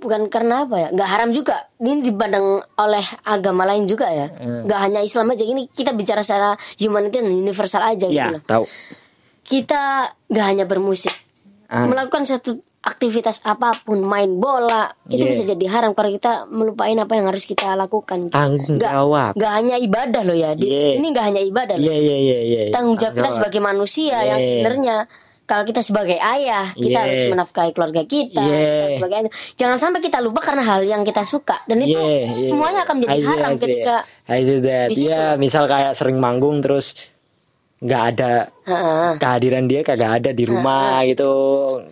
[0.00, 1.68] bukan karena apa ya nggak haram juga.
[1.76, 4.26] Ini dipandang oleh agama lain juga ya.
[4.28, 4.64] Hmm.
[4.64, 8.42] nggak hanya Islam aja ini kita bicara secara humanity dan universal aja gitu ya loh.
[8.42, 8.64] tahu.
[9.42, 9.82] Kita
[10.26, 11.12] nggak hanya bermusik.
[11.66, 11.86] Ah.
[11.86, 15.30] melakukan satu aktivitas apa pun main bola itu Yeah.
[15.30, 19.32] bisa jadi haram kalau kita melupain apa yang harus kita lakukan tanggung Nggak- jawab.
[19.36, 20.98] nggak hanya ibadah loh ya Di- Yeah.
[20.98, 21.84] ini nggak hanya ibadah loh.
[21.84, 24.48] Iya iya iya iya tanggung jawab kita sebagai manusia yang Yeah.
[24.50, 24.96] sebenarnya
[25.50, 27.02] kalau kita sebagai ayah kita Yeah.
[27.02, 28.94] harus menafkahi keluarga kita Yeah.
[28.94, 29.32] sebagai ayah.
[29.56, 32.46] jangan sampai kita lupa karena hal yang kita suka dan itu Yeah, yeah.
[32.46, 33.62] semuanya akan menjadi haram I see.
[33.66, 34.88] ketika I that.
[34.88, 35.02] situ.
[35.04, 36.94] Iya, misal kayak sering manggung terus
[37.80, 38.32] nggak ada
[38.62, 39.10] Heeh.
[39.16, 41.32] kehadiran dia kagak ada di rumah gitu,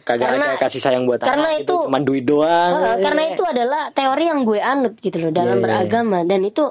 [0.04, 2.72] kagak Karena- ada kasih sayang buat karena anak gitu, itu- cuman duit doang.
[2.76, 5.64] Heeh, karena itu adalah teori yang gue anut gitu loh dalam Yeah.
[5.64, 6.70] beragama dan itu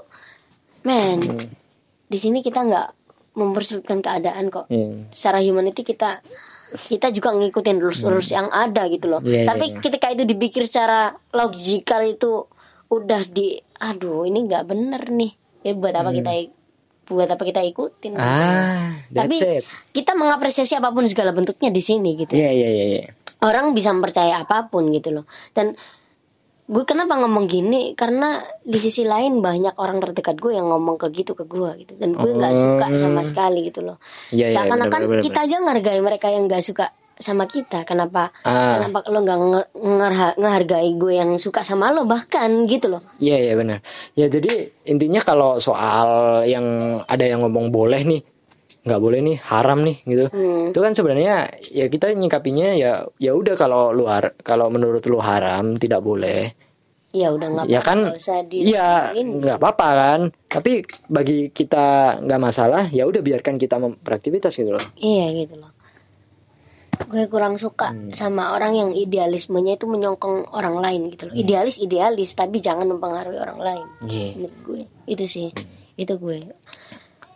[0.83, 1.49] men Hmm.
[2.05, 2.87] di sini kita nggak
[3.33, 5.09] mempersulitkan keadaan kok Iya.
[5.09, 6.21] secara humanity kita
[6.69, 9.19] kita juga ngikutin rules-rules yang ada gitu loh.
[9.19, 9.29] Hmm.
[9.29, 9.79] Iya, Tapi iya.
[9.79, 12.43] ketika itu dipikir secara logikal itu
[12.87, 15.31] udah di aduh ini nggak bener nih.
[15.61, 16.55] Ya buat apa kita ik-
[17.05, 18.15] buat apa kita ikutin?
[18.15, 18.21] Hmm.
[18.21, 19.65] Ah, Tapi that's it.
[19.93, 22.31] kita mengapresiasi apa pun segala bentuknya di sini gitu.
[22.31, 23.03] Iya iya iya iya.
[23.39, 25.25] Orang bisa mempercaya apa pun gitu loh.
[25.51, 25.77] Dan
[26.67, 31.07] gue kenapa ngomong gini karena di sisi lain banyak orang terdekat gue yang ngomong ke
[31.15, 33.97] gitu ke gue gitu dan gue nggak suka sama sekali gitu loh
[34.35, 34.51] iya.
[34.51, 38.77] seakan-akan bener, kita aja ngehargai mereka yang nggak suka sama kita kenapa Ah.
[38.83, 39.37] kenapa lo nggak
[40.37, 43.79] ngehargai gue yang suka sama lo bahkan gitu loh Iya iya benar.
[44.13, 48.21] Ya jadi intinya kalau soal yang ada yang ngomong boleh nih,
[48.83, 50.25] nggak boleh nih, haram nih gitu.
[50.29, 50.69] Hmm.
[50.69, 51.35] Itu kan sebenarnya
[51.69, 56.51] ya kita nyikapinya ya ya udah kalau lu har- kalau menurut lu haram tidak boleh.
[57.07, 58.13] ya udah nggak Ya kan
[58.51, 60.19] iya nggak apa-apa kan.
[60.45, 64.83] Tapi bagi kita nggak masalah ya udah biarkan kita beraktivitas gitu loh.
[64.95, 65.71] iya gitu loh
[66.97, 68.09] gue kurang suka Hmm.
[68.09, 71.33] sama orang yang idealismenya itu menyongkong orang lain gitu loh.
[71.33, 71.39] Hmm.
[71.39, 73.85] Idealis idealis tapi jangan mempengaruhi orang lain.
[74.03, 74.29] Iya.
[74.35, 75.47] Menurut gue itu sih.
[75.93, 76.49] Itu gue.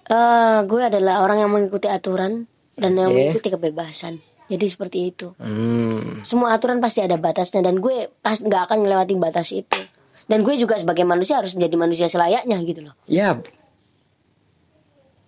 [0.10, 3.30] Eh gue adalah orang yang mengikuti aturan dan yang Iya.
[3.36, 4.18] mengikuti kebebasan.
[4.52, 5.32] Jadi seperti itu.
[5.40, 6.24] Hmm.
[6.24, 9.80] Semua aturan pasti ada batasnya dan gue pas nggak akan melewati batas itu.
[10.28, 12.96] Dan gue juga sebagai manusia harus menjadi manusia selayaknya gitu loh.
[13.08, 13.40] Ya.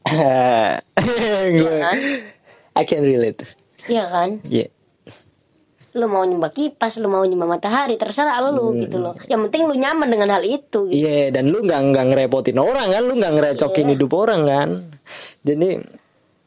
[1.55, 1.97] gue kan?
[2.75, 3.43] I can relate.
[3.87, 4.29] Iya kan?
[4.47, 4.67] Iya.
[5.93, 9.13] Lu mau nyembah kipas, lu mau nyembah matahari, terserah lu gitu loh.
[9.29, 10.97] Yang penting lu nyaman dengan hal itu gitu.
[10.97, 13.91] Iya, dan lu nggak nggak ngerepotin orang kan, lu nggak ngerecokin Iya.
[13.93, 14.69] hidup orang kan.
[15.45, 15.69] Jadi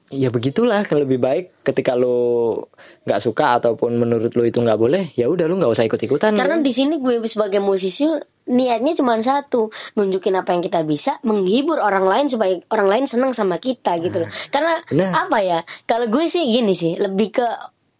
[0.06, 2.54] ya begitulah kan lebih baik ketika lu
[3.02, 6.35] nggak suka ataupun menurut lu itu nggak boleh, ya udah lu nggak usah ikut ikutan.
[6.35, 8.06] Karena di sini gue sebagai musisi
[8.46, 13.35] niatnya cuma satu, nunjukin apa yang kita bisa, menghibur orang lain supaya orang lain senang
[13.35, 14.30] sama kita gitu loh.
[14.54, 15.26] Karena Benar.
[15.26, 15.59] apa ya?
[15.82, 17.46] Kalau gue sih gini sih, lebih ke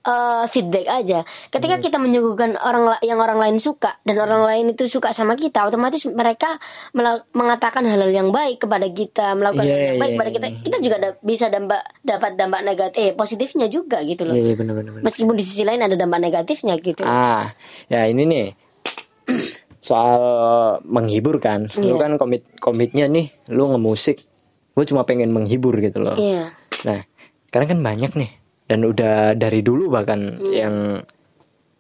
[0.07, 1.19] eh, feedback aja.
[1.51, 5.67] Ketika kita menyuguhkan orang yang orang lain suka dan orang lain itu suka sama kita,
[5.67, 6.57] otomatis mereka
[7.35, 10.47] mengatakan hal-hal yang baik kepada kita, melakukan hal Iya, yang baik iya, kepada kita.
[10.63, 14.35] Kita juga da- bisa dampak dapat dampak negatif, eh positifnya juga gitu loh.
[14.39, 15.03] Iya, iya benar-benar.
[15.03, 17.03] Meskipun di sisi lain ada dampak negatifnya gitu.
[17.03, 17.51] Ah,
[17.91, 18.47] ya ini nih
[19.83, 20.21] soal
[20.87, 21.71] menghibur kan.
[21.75, 21.95] Iya.
[21.95, 24.23] Lu kan komit komitnya nih, lu ngemusik.
[24.77, 26.15] Gue cuma pengen menghibur gitu loh.
[26.15, 26.53] Iya.
[26.85, 27.01] Nah,
[27.49, 28.31] karena kan banyak nih
[28.67, 30.53] dan udah dari dulu bahkan Hmm.
[30.53, 30.75] yang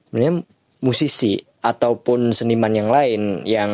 [0.08, 0.34] sebenarnya
[0.80, 3.70] musisi ataupun seniman yang lain yang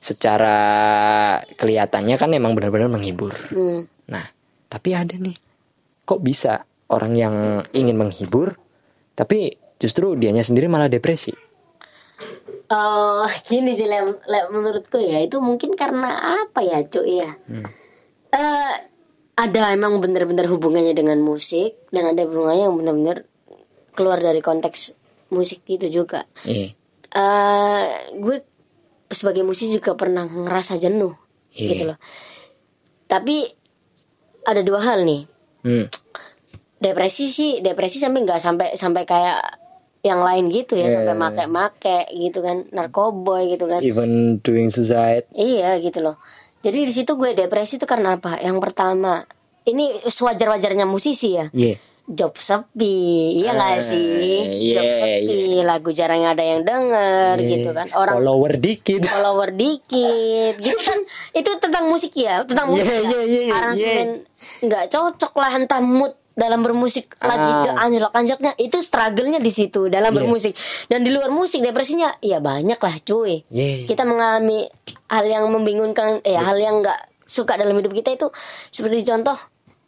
[0.00, 0.56] secara
[1.54, 3.30] kelihatannya kan emang benar-benar menghibur.
[3.52, 3.86] Hmm.
[4.10, 4.24] Nah,
[4.66, 5.36] tapi ada nih.
[6.02, 7.34] Kok bisa orang yang
[7.70, 8.58] ingin menghibur
[9.14, 11.30] tapi justru dianya sendiri malah depresi?
[12.70, 17.30] Oh, gini sih Lem, Lem, menurutku ya itu mungkin karena apa ya, Cuk ya?
[18.30, 18.74] Eh,
[19.36, 23.16] ada emang bener-bener hubungannya dengan musik dan ada hubungannya yang bener-bener
[23.94, 24.94] keluar dari konteks
[25.30, 26.26] musik itu juga.
[26.44, 26.74] Iya.
[27.10, 27.82] eh
[28.22, 28.36] gue
[29.10, 31.18] sebagai musisi juga pernah ngerasa jenuh
[31.50, 31.68] Iya.
[31.74, 31.98] gitu loh.
[33.10, 33.42] Tapi
[34.46, 35.26] ada dua hal nih.
[35.66, 35.86] Hmm.
[36.78, 39.42] Depresi sih, depresi sampai nggak sampai sampai kayak
[40.00, 43.84] yang lain gitu ya, Iya, sampai iya, make-make gitu kan, narkoboy gitu kan.
[43.84, 45.28] Even doing suicide.
[45.36, 46.16] Iya gitu loh.
[46.60, 48.36] Jadi di situ gue depresi itu karena apa?
[48.36, 49.24] Yang pertama,
[49.64, 51.48] ini sewajar-wajarnya musisi ya.
[51.50, 51.76] Iya.
[52.04, 52.98] Job sepi,
[53.38, 54.42] iya nggak Ah, sih?
[54.74, 57.46] Job iya, sepi, lagu jarang ada yang denger Iya.
[57.48, 57.86] gitu kan.
[57.94, 59.06] Orang follower dikit.
[59.06, 60.98] follower dikit gitu kan
[61.38, 63.00] itu tentang musik ya tentang musik Iya, ya.
[63.00, 63.52] iya, iya, iya.
[63.54, 64.08] aransemen
[64.58, 67.60] nggak cocok lah entah mood dalam bermusik lagi Ah.
[67.60, 70.16] je- anjlok-anjloknya itu struggle-nya di situ dalam Iya.
[70.16, 70.52] bermusik
[70.88, 73.84] dan di luar musik depresinya ya banyak lah cuy Iya.
[73.84, 74.64] kita mengalami
[75.06, 78.26] hal yang membingungkan eh hal yang nggak suka dalam hidup kita itu
[78.68, 79.36] seperti contoh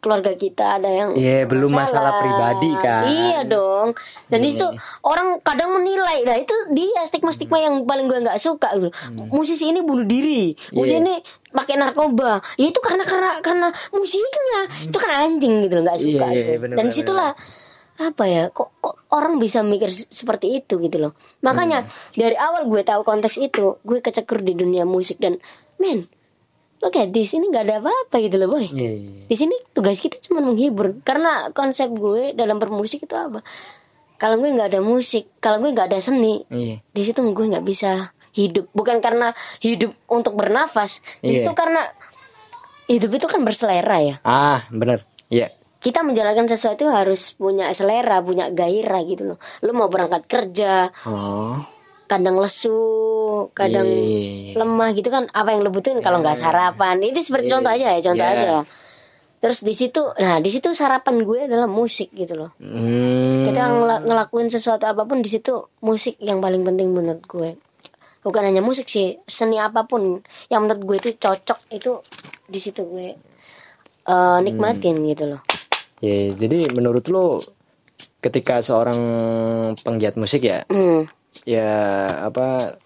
[0.03, 3.07] keluarga kita ada yang Iya, belum masalah pribadi kan.
[3.07, 3.95] iya dong
[4.27, 4.77] dan di situ Iya.
[5.01, 8.91] orang kadang menilai nah itu dia stigma-stigma yang paling gue nggak suka gitu
[9.29, 11.01] musisi ini bunuh diri musisi Hmm.
[11.01, 11.15] Iya.
[11.15, 11.15] ini
[11.49, 16.11] pakai narkoba ya itu karena karena karena musiknya itu kan anjing gitu loh nggak suka
[16.19, 16.59] Iya, iya, gitu.
[16.59, 17.31] bener, dan bener, situlah
[17.95, 21.93] apa ya kok kok orang bisa mikir se- seperti itu gitu loh makanya Hmm.
[22.17, 25.37] dari awal gue tahu konteks itu gue kecekur di dunia musik dan
[25.77, 26.09] men
[26.83, 29.23] look at this ini nggak ada apa-apa gitu loh boy Iya, iya.
[29.23, 33.39] di sini tugas kita cuma menghibur karena konsep gue dalam bermusik itu apa
[34.15, 36.83] kalau gue nggak ada musik kalau gue nggak ada seni Iya.
[36.85, 41.35] di situ gue nggak bisa hidup bukan karena hidup untuk bernafas di Iya.
[41.39, 41.87] situ karena
[42.85, 45.07] hidup itu kan berselera ya Ah, bener.
[45.27, 45.47] Iya.
[45.79, 51.59] kita menjalankan sesuatu harus punya selera punya gairah gitu loh lu mau berangkat kerja Oh.
[52.13, 52.77] Kadang lesu
[53.51, 54.53] kadang Iya, iya, iya.
[54.55, 57.99] lemah gitu kan apa yang lu butuhin kalau nggak sarapan itu seperti contoh aja ya
[58.03, 58.35] contoh Iya.
[58.35, 58.51] aja
[59.39, 63.43] terus di situ nah di situ sarapan gue adalah musik gitu loh Hmm.
[63.43, 67.57] kita ngela- ngelakuin sesuatu apa pun di situ musik yang paling penting menurut gue
[68.21, 71.99] bukan hanya musik sih seni apa pun yang menurut gue itu cocok itu
[72.45, 73.09] di situ gue
[74.05, 75.41] eh, nikmatin gitu loh
[75.99, 77.39] Ya, jadi menurut lo
[78.19, 78.99] ketika seorang
[79.79, 81.07] penggiat musik ya, hmm.
[81.43, 81.71] Ya
[82.29, 82.77] apa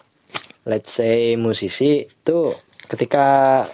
[0.63, 2.55] let's say musisi itu
[2.87, 3.67] ketika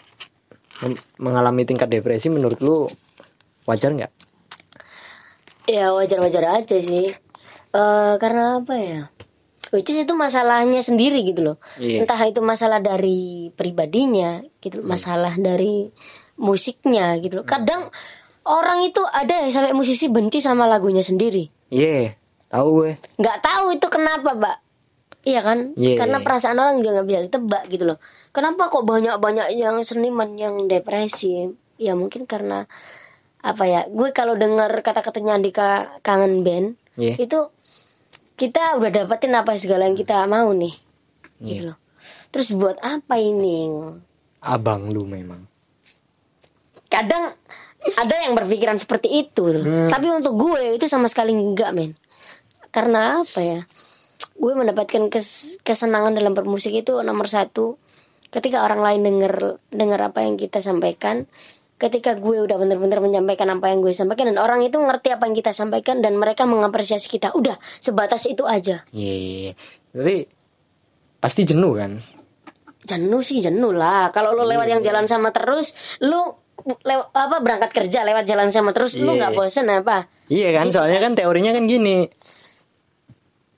[1.21, 2.89] mengalami tingkat depresi menurut lu
[3.63, 4.13] wajar nggak?
[5.67, 7.11] ya wajar-wajar aja sih.
[7.73, 9.01] Eh karena apa ya?
[9.73, 11.57] Which is itu masalahnya sendiri gitu loh.
[11.81, 12.05] Iya.
[12.05, 15.89] entah itu masalah dari pribadinya gitu loh, masalah dari
[16.37, 17.45] musiknya gitu loh.
[17.47, 17.89] Kadang
[18.45, 21.49] orang itu ada yang sampai musisi benci sama lagunya sendiri.
[21.73, 22.13] Iya,
[22.53, 22.91] tahu gue.
[23.17, 24.55] nggak tahu itu kenapa pak
[25.23, 25.73] iya kan?
[25.75, 26.25] Iya, karena iya.
[26.25, 27.97] perasaan orang juga nggak bisa ditebak gitu loh.
[28.35, 31.51] Kenapa kok banyak banyak yang seniman yang depresi?
[31.79, 32.67] Ya mungkin karena
[33.43, 37.17] apa ya gue kalau dengar kata-katanya Andika kangen band Iya.
[37.17, 37.39] itu
[38.37, 40.73] kita udah dapetin apa segala yang kita mau nih
[41.41, 41.77] gitu loh.
[42.33, 43.69] Terus buat apa ini?
[44.43, 45.49] Abang lu memang.
[46.93, 47.33] kadang
[47.97, 49.41] ada yang berpikiran seperti itu.
[49.49, 49.89] Tuh.
[49.89, 51.97] tapi untuk gue itu sama sekali enggak men.
[52.69, 53.59] Karena apa ya
[54.35, 57.77] gue mendapatkan kes- kesenangan dalam bermusik itu nomor satu
[58.27, 59.33] ketika orang lain denger
[59.69, 61.29] dengar apa yang kita sampaikan
[61.75, 65.35] ketika gue udah bener-bener menyampaikan apa yang gue sampaikan dan orang itu ngerti apa yang
[65.35, 69.13] kita sampaikan dan mereka mengapresiasi kita udah sebatas itu aja Iya.
[69.13, 69.53] iya, iya.
[69.91, 70.15] Tapi
[71.19, 72.01] pasti jenuh kan?
[72.83, 76.19] jenuh sih jenuh lah kalau lo lewat yang jalan sama terus lu
[76.83, 79.19] lew- apa berangkat kerja lewat jalan sama terus lu Iya.
[79.19, 82.07] nggak bosen apa Iya kan, soalnya kan teorinya kan gini.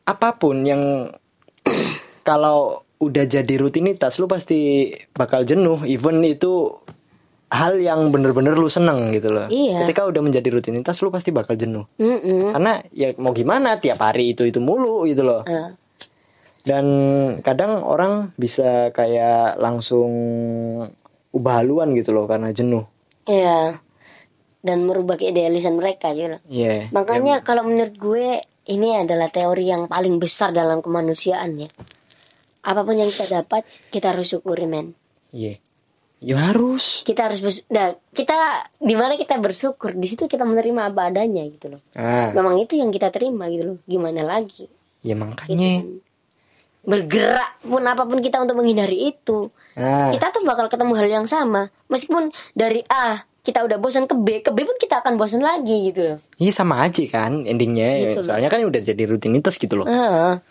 [0.06, 1.10] Apa pun yang
[2.30, 6.72] kalau udah jadi rutinitas lu pasti bakal jenuh even itu
[7.52, 9.48] hal yang bener-bener lu seneng gitu loh.
[9.48, 9.86] Iya.
[9.86, 11.86] Ketika udah menjadi rutinitas lu pasti bakal jenuh.
[12.02, 12.52] Mm-mm.
[12.56, 15.46] Karena ya mau gimana tiap hari itu itu mulu gitu loh.
[15.46, 15.72] Eh,
[16.65, 16.86] Dan
[17.46, 20.10] kadang orang bisa kayak langsung
[21.30, 22.89] ubah haluan gitu loh karena jenuh.
[23.30, 23.78] Iya.
[24.65, 26.36] Dan merubah keidealisan mereka gitu.
[26.36, 26.41] loh.
[26.50, 26.89] Iya.
[26.89, 31.69] Makanya kalau menurut gue ini adalah teori yang paling besar dalam kemanusiaan ya.
[32.62, 34.97] Apa pun yang kita dapat, kita harus syukuri men.
[35.30, 35.62] Iya.
[36.17, 37.04] Ya harus.
[37.04, 38.34] Kita harus bers- nah, kita
[38.75, 41.82] di mana kita bersyukur, di situ kita menerima apa adanya gitu loh.
[41.93, 43.78] Ah, Memang itu yang kita terima gitu loh.
[43.86, 44.65] Gimana lagi?
[45.06, 45.86] ya makanya.
[46.82, 49.49] Bergerak pun apa pun kita untuk menghindari itu.
[49.73, 51.69] Ah, Kita tuh bakal ketemu hal yang sama.
[51.89, 55.94] Meskipun dari A kita udah bosan ke B, ke B pun kita akan bosan lagi
[55.94, 56.18] gitu loh.
[56.42, 58.18] Iya sama aja kan endingnya.
[58.18, 58.26] Gitu loh.
[58.26, 59.86] Soalnya kan udah jadi rutinitas gitu loh.
[59.86, 60.42] Ah.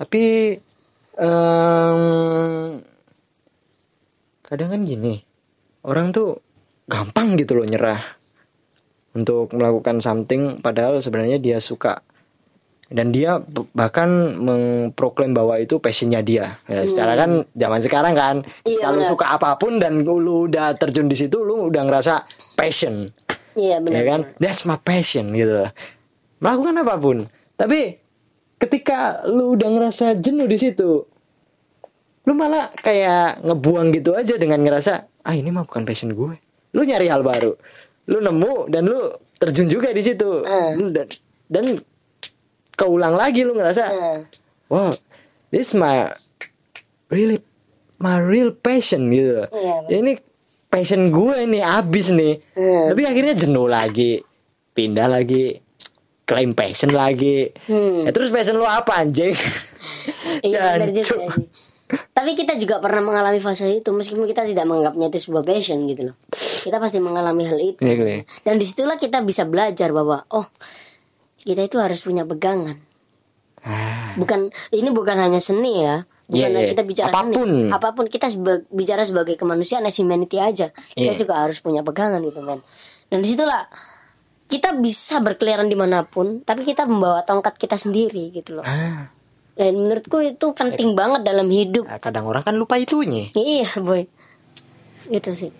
[0.00, 0.56] Tapi
[1.20, 2.00] em,
[4.40, 5.20] kadang kan gini,
[5.84, 6.40] orang tuh
[6.88, 8.00] gampang gitu loh nyerah
[9.12, 12.00] untuk melakukan something padahal sebenarnya dia suka
[12.90, 13.38] dan dia
[13.72, 16.58] bahkan mengproklaim bahwa itu passionnya dia.
[16.66, 21.06] Ya, secara kan zaman sekarang kan Iya, kalau suka apa pun dan lu udah terjun
[21.06, 22.26] di situ lu udah ngerasa
[22.58, 23.06] passion.
[23.54, 23.94] Iya benar.
[23.98, 25.70] ya kan that's my passion gitu loh.
[26.38, 27.16] melakukan apa pun
[27.58, 27.98] tapi
[28.62, 31.02] ketika lu udah ngerasa jenuh di situ
[32.24, 36.38] lu malah kayak ngebuang gitu aja dengan ngerasa ah ini mah bukan passion gue
[36.72, 37.52] lu nyari hal baru
[38.08, 40.44] lu nemu dan lu terjun juga di situ.
[40.76, 41.08] Lu dan
[41.48, 41.64] dan
[42.80, 44.18] keulang lagi lu ngerasa Ah.
[44.66, 44.90] wow
[45.48, 46.08] this my
[47.08, 47.44] really
[47.98, 49.48] my real passion gitu loh.
[49.52, 50.12] Iya, ini
[50.66, 52.86] passion gue nih abis nih Hmm.
[52.88, 54.24] tapi akhirnya jenuh lagi
[54.70, 55.60] pindah lagi
[56.22, 58.06] claim passion lagi Hmm.
[58.06, 59.34] ya, terus passion lu apa anjing
[60.40, 61.44] Iya juga sih.
[61.90, 66.06] Tapi kita juga pernah mengalami fase itu meskipun kita tidak menganggapnya itu sebuah passion gitu
[66.06, 66.16] loh.
[66.30, 67.82] Kita pasti mengalami hal itu.
[67.82, 68.16] Iya, Kle.
[68.40, 70.46] Dan di situlah kita bisa belajar bahwa oh
[71.40, 72.76] kita itu harus punya pegangan.
[73.60, 76.04] Ah, Bukan ini bukan hanya seni ya.
[76.24, 76.68] Bukan Iya, iya.
[76.70, 77.34] kita bicara Apa pun.
[77.42, 77.62] seni.
[77.68, 80.70] Apa pun kita seba- bicara sebagai kemanusiaan as humanity aja.
[80.90, 81.18] Kita Iya.
[81.18, 82.62] juga harus punya pegangan gitu men.
[83.06, 83.66] Dan di situlah
[84.46, 88.64] kita bisa berkeliaran di mana pun, tapi kita membawa tongkat kita sendiri gitu loh.
[88.64, 89.10] ah.
[89.52, 91.84] Dan menurutku itu penting banget dalam hidup.
[91.84, 94.08] Nah, kadang orang kan lupa itunya Iya boy
[95.06, 95.50] Gitu sih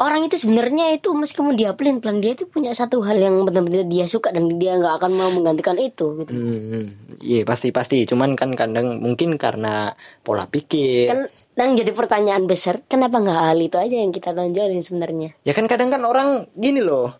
[0.00, 3.84] Orang itu sebenarnya itu meskipun dia pelin pelan dia itu punya satu hal yang benar-benar
[3.84, 6.32] dia suka dan dia nggak akan mau menggantikan itu gitu.
[6.32, 6.88] Hmm,
[7.20, 8.08] iya pasti pasti.
[8.08, 9.92] Cuman kan kadang mungkin karena
[10.24, 11.12] pola pikir.
[11.12, 15.36] Kan dan jadi pertanyaan besar kenapa nggak hal itu aja yang kita tonjolin sebenarnya?
[15.44, 17.12] Ya kan kadang kan orang gini loh.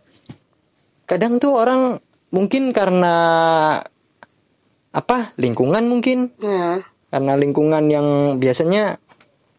[1.04, 2.00] Kadang tuh orang
[2.32, 3.14] mungkin karena
[4.90, 6.80] apa lingkungan mungkin Nah,
[7.12, 8.96] karena lingkungan yang biasanya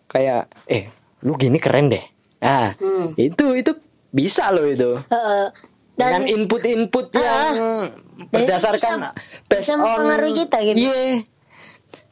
[0.10, 0.90] kayak eh
[1.22, 2.02] lu gini keren deh.
[2.42, 3.14] Ah hmm.
[3.16, 3.72] itu itu
[4.10, 4.98] bisa loh itu.
[5.08, 5.48] Eh,
[5.96, 9.14] dan Dengan input-input yang Dan itu berdasarkan bisa-
[9.46, 10.78] based bisa mempengaruhi kita gitu.
[10.82, 11.02] Iya.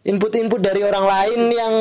[0.05, 1.73] Input-input dari orang lain yang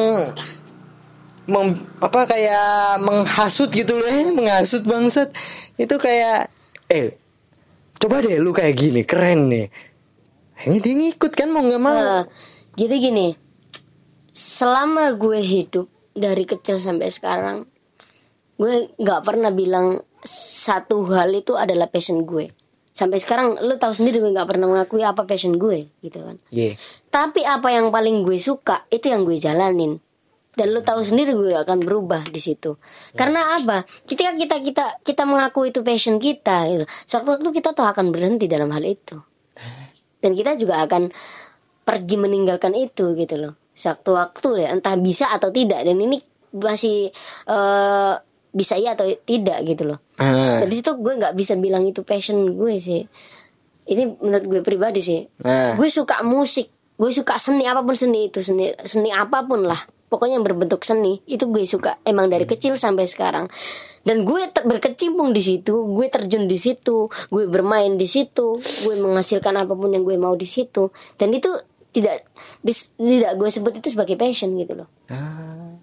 [1.47, 5.33] mem- apa kayak menghasut gitu loh, eh, menghasut bangsat.
[5.77, 6.49] Itu kayak
[6.89, 7.15] eh
[7.97, 9.67] coba deh lu kayak gini, keren nih.
[10.57, 11.95] Akhirnya dia ngikut kan mau nggak mau.
[11.95, 12.23] Nah,
[12.75, 13.27] jadi gini,
[14.29, 17.71] selama gue hidup dari kecil sampai sekarang,
[18.59, 22.51] gue nggak pernah bilang satu hal itu adalah passion gue.
[22.91, 26.35] Sampai sekarang, lu tahu sendiri gue nggak pernah mengakui apa passion gue, gitu kan.
[26.51, 26.75] Iya.
[27.07, 30.03] Tapi apa yang paling gue suka itu yang gue jalanin.
[30.59, 32.75] Dan lu tahu sendiri gue akan berubah di situ.
[33.15, 33.87] Karena apa?
[33.87, 36.85] Ketika kita kita kita mengaku itu passion kita, gitu.
[37.07, 39.15] suatu waktu kita tuh akan berhenti dalam hal itu.
[40.19, 41.15] Dan kita juga akan
[41.87, 43.55] pergi meninggalkan itu gitu loh.
[43.79, 45.87] Sewaktu-waktu ya, entah bisa atau tidak.
[45.87, 46.19] Dan ini
[46.51, 47.15] masih
[47.47, 48.15] eh,
[48.59, 50.03] bisa iya atau tidak gitu loh.
[50.19, 53.07] Ah, dari situ gue nggak bisa bilang itu passion gue sih.
[53.89, 55.23] Ini menurut gue pribadi sih.
[55.47, 56.67] Nah, gue suka musik.
[56.99, 59.79] Gue suka seni apa pun seni itu seni seni apa pun lah.
[60.11, 63.47] Pokoknya yang berbentuk seni itu gue suka emang dari kecil sampai sekarang.
[64.03, 68.95] Dan gue ter- berkecimpung di situ gue terjun di situ gue bermain di situ gue
[68.99, 70.91] menghasilkan apa pun yang gue mau di situ.
[71.15, 71.55] Dan itu
[71.89, 72.29] tidak
[72.61, 74.89] bis, tidak gue sebut itu sebagai passion gitu loh.
[75.09, 75.77] Ah,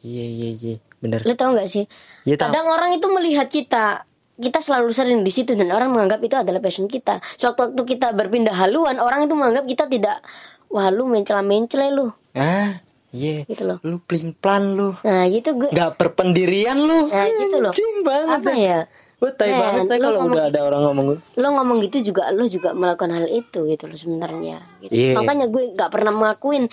[0.00, 1.20] iya iya iya, bener.
[1.22, 1.84] lo tau gak sih
[2.22, 2.50] Iya tahu.
[2.50, 4.04] kadang orang itu melihat kita
[4.36, 7.20] kita selalu sering di situ dan orang menganggap itu adalah passion kita.
[7.36, 10.24] Sewaktu waktu kita berpindah haluan, orang itu menganggap kita tidak
[10.66, 12.80] wah lu mencela mencela lu Ah,
[13.12, 13.44] iya.
[13.44, 13.78] gitu loh.
[13.84, 14.96] Lu plin plan lu.
[15.04, 17.12] Nah gitu gue Gak berpendirian lu.
[17.12, 17.68] Nah, gitu loh.
[17.68, 18.38] Anjing banget.
[18.40, 18.80] apa ya?
[19.20, 22.48] Wah, tai Men, banget ya kalau udah ada orang ngomong Lo ngomong gitu juga lo
[22.48, 24.64] juga melakukan hal itu gitu loh sebenarnya.
[24.80, 24.96] Gitu.
[24.96, 25.20] Iya.
[25.20, 26.64] Makanya gue nggak pernah mengakuin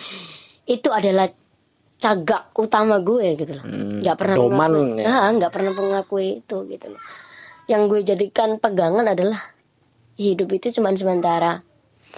[0.64, 1.28] itu adalah
[1.98, 3.66] cagak utama gue gitu loh.
[3.66, 5.06] Hmm, Nggak pernah doman mengakui, ya.
[5.08, 7.02] Ah, nggak pernah mengakui itu gitu loh.
[7.66, 9.42] Yang gue jadikan pegangan adalah
[10.16, 11.62] hidup itu cuma sementara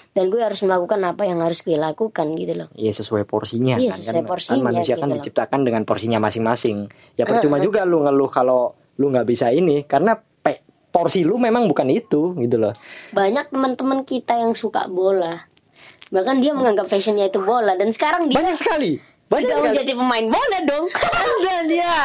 [0.10, 2.68] dan gue harus melakukan apa yang harus gue lakukan gitu loh.
[2.72, 5.16] Iya sesuai porsinya Iya, kan, sesuai kan, kan porsinya manusia kan gitu loh.
[5.18, 6.78] diciptakan dengan porsinya masing-masing.
[7.16, 8.62] Ya percuma juga lu ngeluh kalau
[8.96, 10.60] lu nggak bisa ini karena pe-
[10.90, 12.76] porsi lu memang bukan itu gitu loh.
[13.10, 15.48] Banyak teman-teman kita yang suka bola.
[16.10, 18.98] Bahkan dia menganggap passionnya itu bola dan sekarang dia Banyak sekali.
[19.30, 19.68] Banyak tidak sekali.
[19.68, 20.86] menjadi pemain bola dong.
[20.90, 21.98] Ada dia.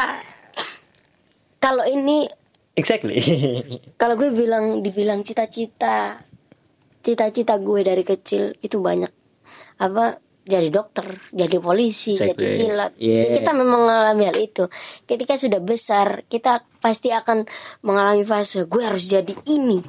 [1.57, 2.29] Kalau ini
[2.75, 3.17] Exactly.
[4.01, 6.19] kalau gue bilang dibilang cita-cita
[6.99, 9.07] cita-cita gue dari kecil itu banyak
[9.77, 12.57] apa jadi dokter jadi polisi jadi Exactly.
[12.59, 13.21] pilot Yeah.
[13.23, 14.65] Ya, kita memang mengalami hal itu
[15.03, 17.45] ketika sudah besar kita pasti akan
[17.81, 19.79] mengalami fase gue harus jadi ini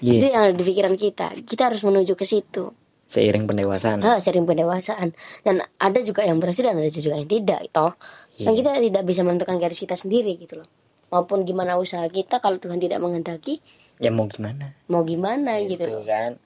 [0.00, 0.28] itu Iya.
[0.30, 2.72] yang ada di pikiran kita kita harus menuju ke situ
[3.08, 3.98] Seiring pendewasaan.
[3.98, 7.96] Ah, sering pendewasaan dan ada juga yang berhasil dan ada juga yang tidak toh
[8.36, 8.44] Iya.
[8.44, 10.68] dan kita tidak bisa menentukan garis kita sendiri gitu loh
[11.08, 13.58] maupun gimana usaha kita kalau Tuhan tidak menghendaki
[13.96, 14.76] Ya mau gimana?
[14.86, 16.36] mau gimana gitu Gitu kan.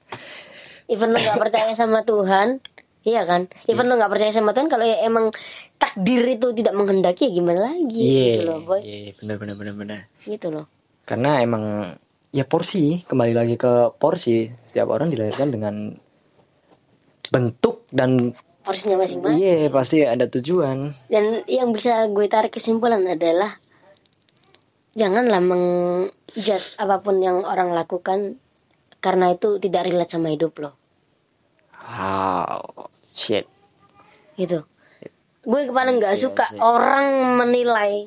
[0.86, 2.62] even lo nggak percaya sama Tuhan
[3.02, 5.28] iya kan even lo nggak percaya sama Tuhan kalau ya emang
[5.74, 8.22] takdir itu tidak menghendaki ya gimana lagi Iya.
[8.30, 10.00] gitu loh boy Iya, benar benar benar benar.
[10.22, 10.70] gitu loh
[11.02, 11.92] Karena emang
[12.30, 14.46] ya porsi, kembali lagi ke porsi.
[14.62, 15.90] Setiap orang dilahirkan dengan
[17.32, 19.40] bentuk dan porsinya masing-masing.
[19.40, 20.92] Iya pasti ada tujuan.
[21.08, 23.56] dan yang bisa gue tarik kesimpulan adalah
[24.92, 28.36] janganlah mengjudge apa pun yang orang lakukan
[29.02, 30.70] karena itu tidak relate sama hidup lo.
[31.82, 33.48] Wow, shit.
[34.38, 34.62] gitu.
[35.42, 38.06] Gue paling nggak Iya suka orang menilai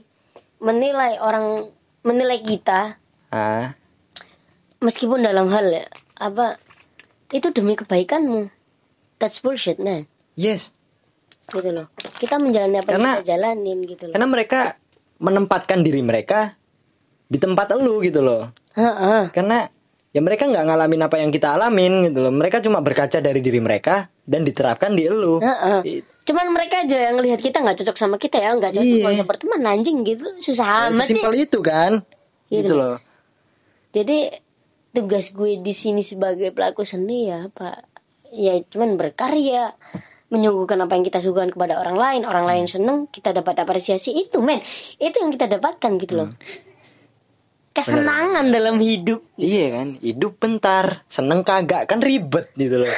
[0.64, 1.68] menilai orang
[2.08, 2.96] menilai kita
[3.36, 3.76] Ah,
[4.80, 5.84] meskipun dalam hal ya
[6.16, 6.56] apa
[7.36, 8.48] itu demi kebaikanmu
[9.18, 10.72] that's bullshit man yes.
[11.48, 14.60] gitu loh kita menjalani apa Karena- yang kita jalanin gitu loh Karena mereka
[15.16, 16.60] menempatkan diri mereka
[17.26, 18.52] di tempat lu gitu loh.
[18.76, 19.32] Heeh.
[19.32, 19.66] Karena
[20.12, 22.30] ya mereka nggak ngalamin apa yang kita alamin gitu loh.
[22.30, 25.40] Mereka cuma berkaca dari diri mereka dan diterapkan di elu.
[25.40, 25.80] Heeh.
[25.88, 28.98] I- cuman mereka aja yang lihat kita nggak cocok sama kita ya nggak cocok Iya.
[29.00, 31.92] kalau bisa berteman anjing gitu susah amat sih Sesimpel itu kan.
[32.46, 32.98] Gitu Gitu loh.
[33.90, 34.18] jadi
[34.92, 37.88] tugas gue di sini sebagai pelaku seni ya apa
[38.36, 39.74] ya cuman berkarya
[40.34, 44.44] menyuguhkan apa yang kita suguhkan kepada orang lain orang lain seneng kita dapat apresiasi itu
[44.44, 44.60] men.
[45.00, 46.30] Itu yang kita dapatkan gitu loh.
[47.76, 49.20] Kesenangan dalam hidup.
[49.36, 52.96] Iya kan, hidup bentar, seneng kagak kan ribet gitu loh.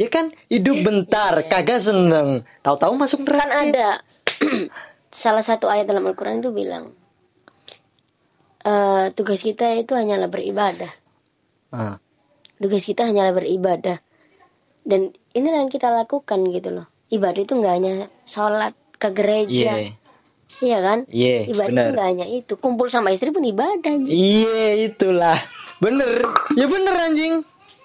[0.00, 2.42] Ya kan, hidup bentar, kagak seneng.
[2.64, 3.28] Tahu-tahu masuk Iya.
[3.28, 3.60] kan neraka.
[3.60, 3.88] ada
[5.12, 6.96] salah satu ayat dalam Al-Quran itu bilang
[8.64, 10.90] eh, tugas kita itu hanyalah beribadah.
[11.70, 12.00] Ah,
[12.56, 14.00] tugas kita hanyalah beribadah
[14.84, 15.00] dan
[15.32, 19.92] inilah yang kita lakukan gitu loh ibadah itu nggak hanya sholat ke gereja Iya,
[20.60, 21.92] iya kan iya, ibadah itu bener.
[21.92, 25.36] nggak hanya itu kumpul sama istri pun ibadah Iya, itulah.
[25.76, 26.22] Bener.
[26.54, 27.42] Ya bener anjing.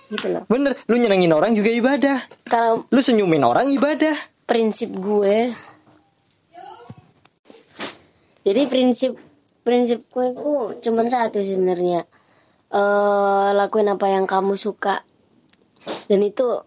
[0.08, 0.74] gitu loh Bener.
[0.86, 2.18] Lu nyenengin orang juga ibadah.
[2.44, 4.14] kalau Lu senyumin orang ibadah.
[4.44, 5.54] prinsip gue
[8.42, 9.14] jadi prinsip
[9.62, 12.02] prinsip gue itu cuman satu sih sebenarnya
[12.70, 15.06] eh lakuin apa yang kamu suka
[16.06, 16.66] dan itu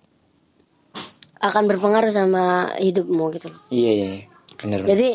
[1.43, 3.61] akan berpengaruh sama hidupmu gitu loh.
[3.69, 4.09] Iya, iya.
[4.63, 4.87] Bener.
[4.87, 5.09] Jadi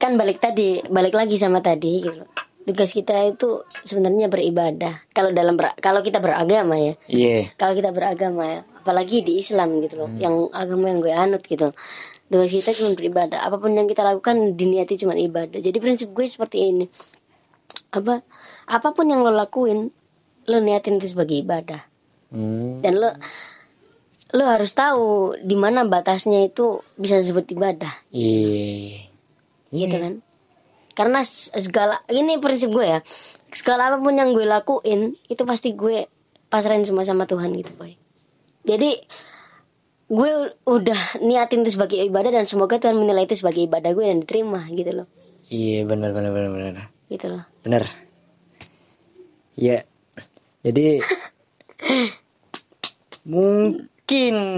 [0.00, 2.24] kan balik tadi, balik lagi sama tadi gitu.
[2.60, 5.04] Tugas kita itu sebenarnya beribadah.
[5.12, 7.52] Kalau dalam ber- kalau kita beragama ya, Iya.
[7.54, 11.74] kalau kita beragama ya, apalagi di Islam gitu loh, yang agama yang gue anut gitu.
[12.30, 13.42] Tugas kita cuma beribadah.
[13.42, 15.58] Apa pun yang kita lakukan diniati cuma ibadah.
[15.58, 16.86] Jadi prinsip gue seperti ini.
[17.90, 18.22] Apa
[18.70, 19.90] apa pun yang lo lakuin,
[20.46, 21.82] lo niatin itu sebagai ibadah.
[22.30, 22.78] Hmm.
[22.80, 23.10] Dan lo
[24.32, 29.10] lo harus tahu di mana batasnya itu bisa disebut ibadah, Iya.
[29.68, 30.14] gitu kan?
[30.90, 33.00] karena segala ini prinsip gue ya
[33.50, 36.04] segala apa pun yang gue lakuin itu pasti gue
[36.46, 37.94] pasrahin semua sama Tuhan gitu boy
[38.62, 39.00] jadi
[40.06, 44.18] gue udah niatin itu sebagai ibadah dan semoga Tuhan menilai itu sebagai ibadah gue dan
[44.18, 45.08] diterima gitu loh
[45.48, 46.86] Iya benar benar benar benar.
[47.08, 47.82] gitu loh Benar.
[49.56, 49.82] Iya.
[50.60, 51.00] Jadi
[53.30, 53.89] mungkin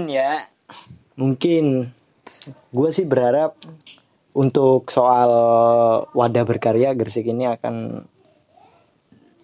[0.09, 0.41] ya
[1.13, 1.93] mungkin
[2.73, 3.53] gue sih berharap
[4.33, 5.29] untuk soal
[6.11, 8.01] wadah berkarya Gresik ini akan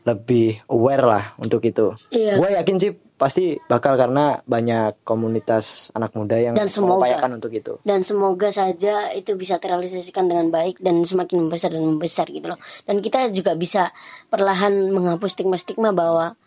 [0.01, 1.93] lebih aware lah untuk itu.
[2.09, 2.41] Iya.
[2.41, 7.03] Gue yakin sih pasti bakal karena banyak komunitas anak muda yang Dan semoga.
[7.03, 7.73] mengupayakan untuk itu.
[7.83, 12.59] dan semoga saja itu bisa terrealisasikan dengan baik dan semakin membesar dan membesar gitu loh
[12.87, 13.91] dan kita juga bisa
[14.31, 16.39] perlahan menghapus stigma-stigma bahwa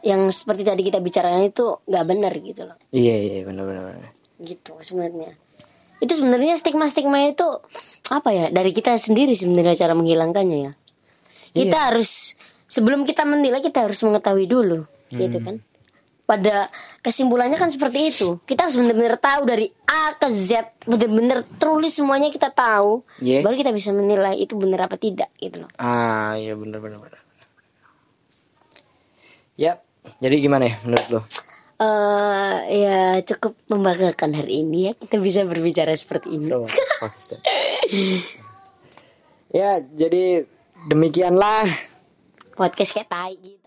[0.00, 2.76] yang seperti tadi kita bicarakan itu nggak benar gitu loh.
[2.90, 3.82] Iya iya benar benar.
[3.92, 4.12] benar.
[4.40, 5.36] gitu sebenarnya.
[6.00, 7.44] Itu sebenarnya stigma-stigma itu
[8.08, 8.48] apa ya?
[8.48, 10.72] Dari kita sendiri sebenarnya cara menghilangkannya ya.
[11.52, 15.60] Kita harus sebelum kita menilai kita harus mengetahui dulu gitu kan?
[16.24, 16.70] Pada
[17.02, 18.38] kesimpulannya kan seperti itu.
[18.46, 23.42] Kita harus benar-benar tahu dari A ke Z benar-benar tulis semuanya kita tahu Iya.
[23.44, 25.70] baru kita bisa menilai itu benar apa tidak gitu loh.
[25.76, 27.20] Ah iya benar benar benar.
[29.58, 29.82] Ya,
[30.20, 31.22] jadi gimana ya menurut lo?
[31.80, 36.52] eh ya cukup membanggakan hari ini ya kita bisa berbicara seperti ini.
[36.52, 36.68] So,
[39.60, 40.44] ya, jadi
[40.92, 41.72] demikianlah
[42.52, 43.59] podcast kayak tai gitu